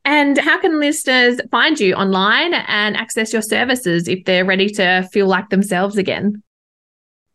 And 0.05 0.37
how 0.37 0.59
can 0.59 0.79
listeners 0.79 1.39
find 1.51 1.79
you 1.79 1.95
online 1.95 2.53
and 2.53 2.95
access 2.97 3.31
your 3.31 3.41
services 3.41 4.07
if 4.07 4.25
they're 4.25 4.45
ready 4.45 4.69
to 4.71 5.07
feel 5.11 5.27
like 5.27 5.49
themselves 5.49 5.97
again? 5.97 6.43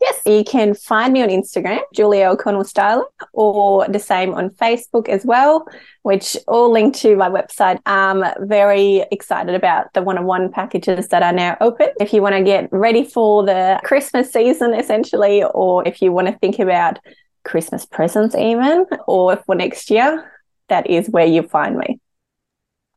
Yes, 0.01 0.21
you 0.25 0.45
can 0.45 0.75
find 0.75 1.13
me 1.13 1.23
on 1.23 1.29
Instagram, 1.29 1.81
Julia 1.93 2.29
O'Connell 2.31 2.63
Styling, 2.65 3.05
or 3.33 3.87
the 3.89 3.99
same 3.99 4.33
on 4.33 4.51
Facebook 4.51 5.09
as 5.09 5.25
well, 5.27 5.67
which 6.03 6.37
all 6.47 6.71
link 6.71 6.95
to 6.97 7.17
my 7.17 7.29
website. 7.29 7.81
I'm 7.85 8.23
very 8.47 9.05
excited 9.11 9.57
about 9.57 9.93
the 9.95 10.03
one-on-one 10.03 10.53
packages 10.53 11.09
that 11.09 11.25
are 11.25 11.33
now 11.33 11.57
open. 11.61 11.89
If 12.01 12.13
you 12.13 12.23
want 12.23 12.37
to 12.37 12.45
get 12.45 12.69
ready 12.71 13.03
for 13.05 13.45
the 13.45 13.81
Christmas 13.83 14.31
season, 14.33 14.73
essentially, 14.73 15.43
or 15.43 15.87
if 15.87 16.01
you 16.01 16.13
want 16.13 16.29
to 16.29 16.39
think 16.39 16.61
about 16.61 17.01
Christmas 17.43 17.85
presents 17.85 18.37
even, 18.37 18.87
or 19.09 19.37
for 19.47 19.57
next 19.57 19.91
year, 19.91 20.33
that 20.69 20.89
is 20.89 21.09
where 21.09 21.27
you 21.27 21.43
find 21.43 21.77
me 21.77 21.99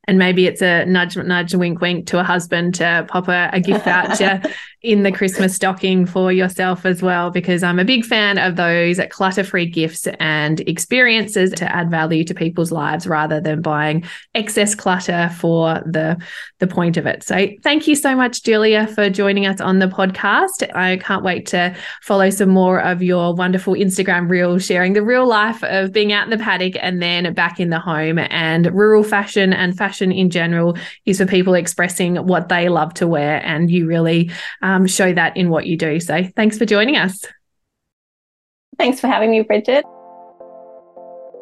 and 0.07 0.17
maybe 0.17 0.45
it's 0.45 0.61
a 0.61 0.85
nudge, 0.85 1.15
nudge, 1.15 1.53
wink, 1.55 1.79
wink 1.79 2.07
to 2.07 2.19
a 2.19 2.23
husband 2.23 2.75
to 2.75 3.05
pop 3.07 3.27
a, 3.27 3.49
a 3.53 3.59
gift 3.59 3.85
voucher 3.85 4.41
in 4.81 5.03
the 5.03 5.11
Christmas 5.11 5.55
stocking 5.55 6.07
for 6.07 6.31
yourself 6.31 6.87
as 6.87 7.03
well, 7.03 7.29
because 7.29 7.61
I'm 7.61 7.77
a 7.77 7.85
big 7.85 8.03
fan 8.03 8.39
of 8.39 8.55
those 8.55 8.99
clutter 9.11 9.43
free 9.43 9.67
gifts 9.67 10.07
and 10.19 10.59
experiences 10.61 11.51
to 11.51 11.71
add 11.71 11.91
value 11.91 12.23
to 12.23 12.33
people's 12.33 12.71
lives 12.71 13.05
rather 13.05 13.39
than 13.39 13.61
buying 13.61 14.03
excess 14.33 14.73
clutter 14.73 15.29
for 15.37 15.75
the, 15.85 16.17
the 16.57 16.65
point 16.65 16.97
of 16.97 17.05
it. 17.05 17.21
So 17.21 17.47
thank 17.61 17.87
you 17.87 17.95
so 17.95 18.15
much, 18.15 18.41
Julia, 18.41 18.87
for 18.87 19.07
joining 19.09 19.45
us 19.45 19.61
on 19.61 19.77
the 19.77 19.85
podcast. 19.85 20.67
I 20.75 20.97
can't 20.97 21.23
wait 21.23 21.45
to 21.47 21.75
follow 22.01 22.31
some 22.31 22.49
more 22.49 22.81
of 22.81 23.03
your 23.03 23.35
wonderful 23.35 23.75
Instagram 23.75 24.29
reels, 24.29 24.65
sharing 24.65 24.93
the 24.93 25.03
real 25.03 25.27
life 25.27 25.63
of 25.63 25.91
being 25.91 26.11
out 26.11 26.23
in 26.23 26.31
the 26.31 26.43
paddock 26.43 26.73
and 26.81 27.03
then 27.03 27.31
back 27.35 27.59
in 27.59 27.69
the 27.69 27.79
home 27.79 28.17
and 28.17 28.73
rural 28.73 29.03
fashion 29.03 29.53
and 29.53 29.77
fashion 29.77 30.11
in 30.11 30.31
general 30.31 30.75
is 31.05 31.19
for 31.19 31.27
people 31.27 31.53
expressing 31.53 32.15
what 32.15 32.49
they 32.49 32.67
love 32.67 32.95
to 32.95 33.05
wear. 33.05 33.45
And 33.45 33.69
you 33.69 33.85
really, 33.85 34.31
um, 34.71 34.87
show 34.87 35.13
that 35.13 35.35
in 35.35 35.49
what 35.49 35.65
you 35.65 35.77
do. 35.77 35.99
So 35.99 36.23
thanks 36.35 36.57
for 36.57 36.65
joining 36.65 36.97
us. 36.97 37.25
Thanks 38.77 38.99
for 38.99 39.07
having 39.07 39.31
me, 39.31 39.41
Bridget. 39.41 39.85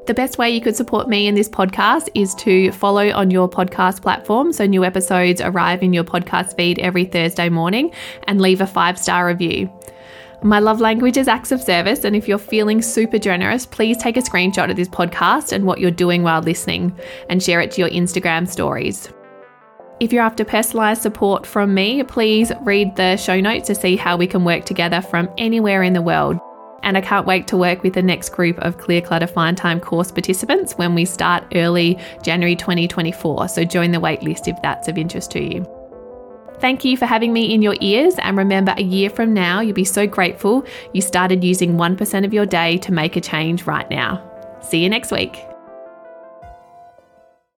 The 0.07 0.13
best 0.15 0.39
way 0.39 0.49
you 0.49 0.59
could 0.59 0.75
support 0.75 1.07
me 1.07 1.27
in 1.27 1.35
this 1.35 1.47
podcast 1.47 2.09
is 2.15 2.33
to 2.35 2.71
follow 2.71 3.11
on 3.11 3.29
your 3.29 3.47
podcast 3.47 4.01
platform 4.01 4.51
so 4.51 4.65
new 4.65 4.83
episodes 4.83 5.39
arrive 5.39 5.83
in 5.83 5.93
your 5.93 6.03
podcast 6.03 6.55
feed 6.55 6.79
every 6.79 7.05
Thursday 7.05 7.47
morning 7.47 7.93
and 8.23 8.41
leave 8.41 8.59
a 8.59 8.65
five 8.65 8.97
star 8.97 9.27
review. 9.27 9.71
My 10.41 10.59
love 10.59 10.79
language 10.79 11.17
is 11.17 11.27
acts 11.27 11.51
of 11.51 11.61
service, 11.61 12.05
and 12.05 12.15
if 12.15 12.27
you're 12.27 12.37
feeling 12.37 12.81
super 12.81 13.19
generous, 13.19 13.65
please 13.65 13.97
take 13.97 14.15
a 14.15 14.21
screenshot 14.21 14.71
of 14.71 14.77
this 14.77 14.87
podcast 14.87 15.51
and 15.51 15.65
what 15.65 15.79
you're 15.79 15.91
doing 15.91 16.23
while 16.23 16.41
listening 16.41 16.97
and 17.29 17.43
share 17.43 17.59
it 17.59 17.71
to 17.71 17.81
your 17.81 17.89
Instagram 17.89 18.47
stories. 18.47 19.11
If 19.99 20.13
you're 20.13 20.23
after 20.23 20.45
personalised 20.45 21.01
support 21.01 21.45
from 21.45 21.73
me, 21.73 22.01
please 22.03 22.53
read 22.61 22.95
the 22.95 23.17
show 23.17 23.41
notes 23.41 23.67
to 23.67 23.75
see 23.75 23.97
how 23.97 24.15
we 24.15 24.27
can 24.27 24.45
work 24.45 24.63
together 24.63 25.01
from 25.01 25.29
anywhere 25.37 25.83
in 25.83 25.91
the 25.91 26.01
world. 26.01 26.39
And 26.83 26.97
I 26.97 27.01
can't 27.01 27.27
wait 27.27 27.47
to 27.47 27.57
work 27.57 27.83
with 27.83 27.95
the 27.95 28.01
next 28.01 28.29
group 28.29 28.57
of 28.59 28.77
Clear 28.77 29.01
Clutter 29.01 29.27
Find 29.27 29.57
Time 29.57 29.81
course 29.81 30.09
participants 30.09 30.73
when 30.77 30.95
we 30.95 31.03
start 31.03 31.43
early 31.53 31.99
January 32.23 32.55
2024. 32.55 33.49
So 33.49 33.65
join 33.65 33.91
the 33.91 33.99
waitlist 33.99 34.47
if 34.47 34.61
that's 34.61 34.87
of 34.87 34.97
interest 34.97 35.31
to 35.31 35.43
you. 35.43 35.65
Thank 36.61 36.85
you 36.85 36.95
for 36.95 37.05
having 37.05 37.33
me 37.33 37.53
in 37.53 37.61
your 37.61 37.75
ears. 37.81 38.15
And 38.19 38.37
remember, 38.37 38.73
a 38.77 38.83
year 38.83 39.09
from 39.09 39.33
now, 39.33 39.59
you'll 39.59 39.73
be 39.73 39.83
so 39.83 40.07
grateful 40.07 40.65
you 40.93 41.01
started 41.01 41.43
using 41.43 41.73
1% 41.73 42.25
of 42.25 42.33
your 42.33 42.45
day 42.45 42.77
to 42.77 42.93
make 42.93 43.17
a 43.17 43.21
change 43.21 43.63
right 43.63 43.89
now. 43.89 44.23
See 44.61 44.81
you 44.81 44.89
next 44.89 45.11
week. 45.11 45.48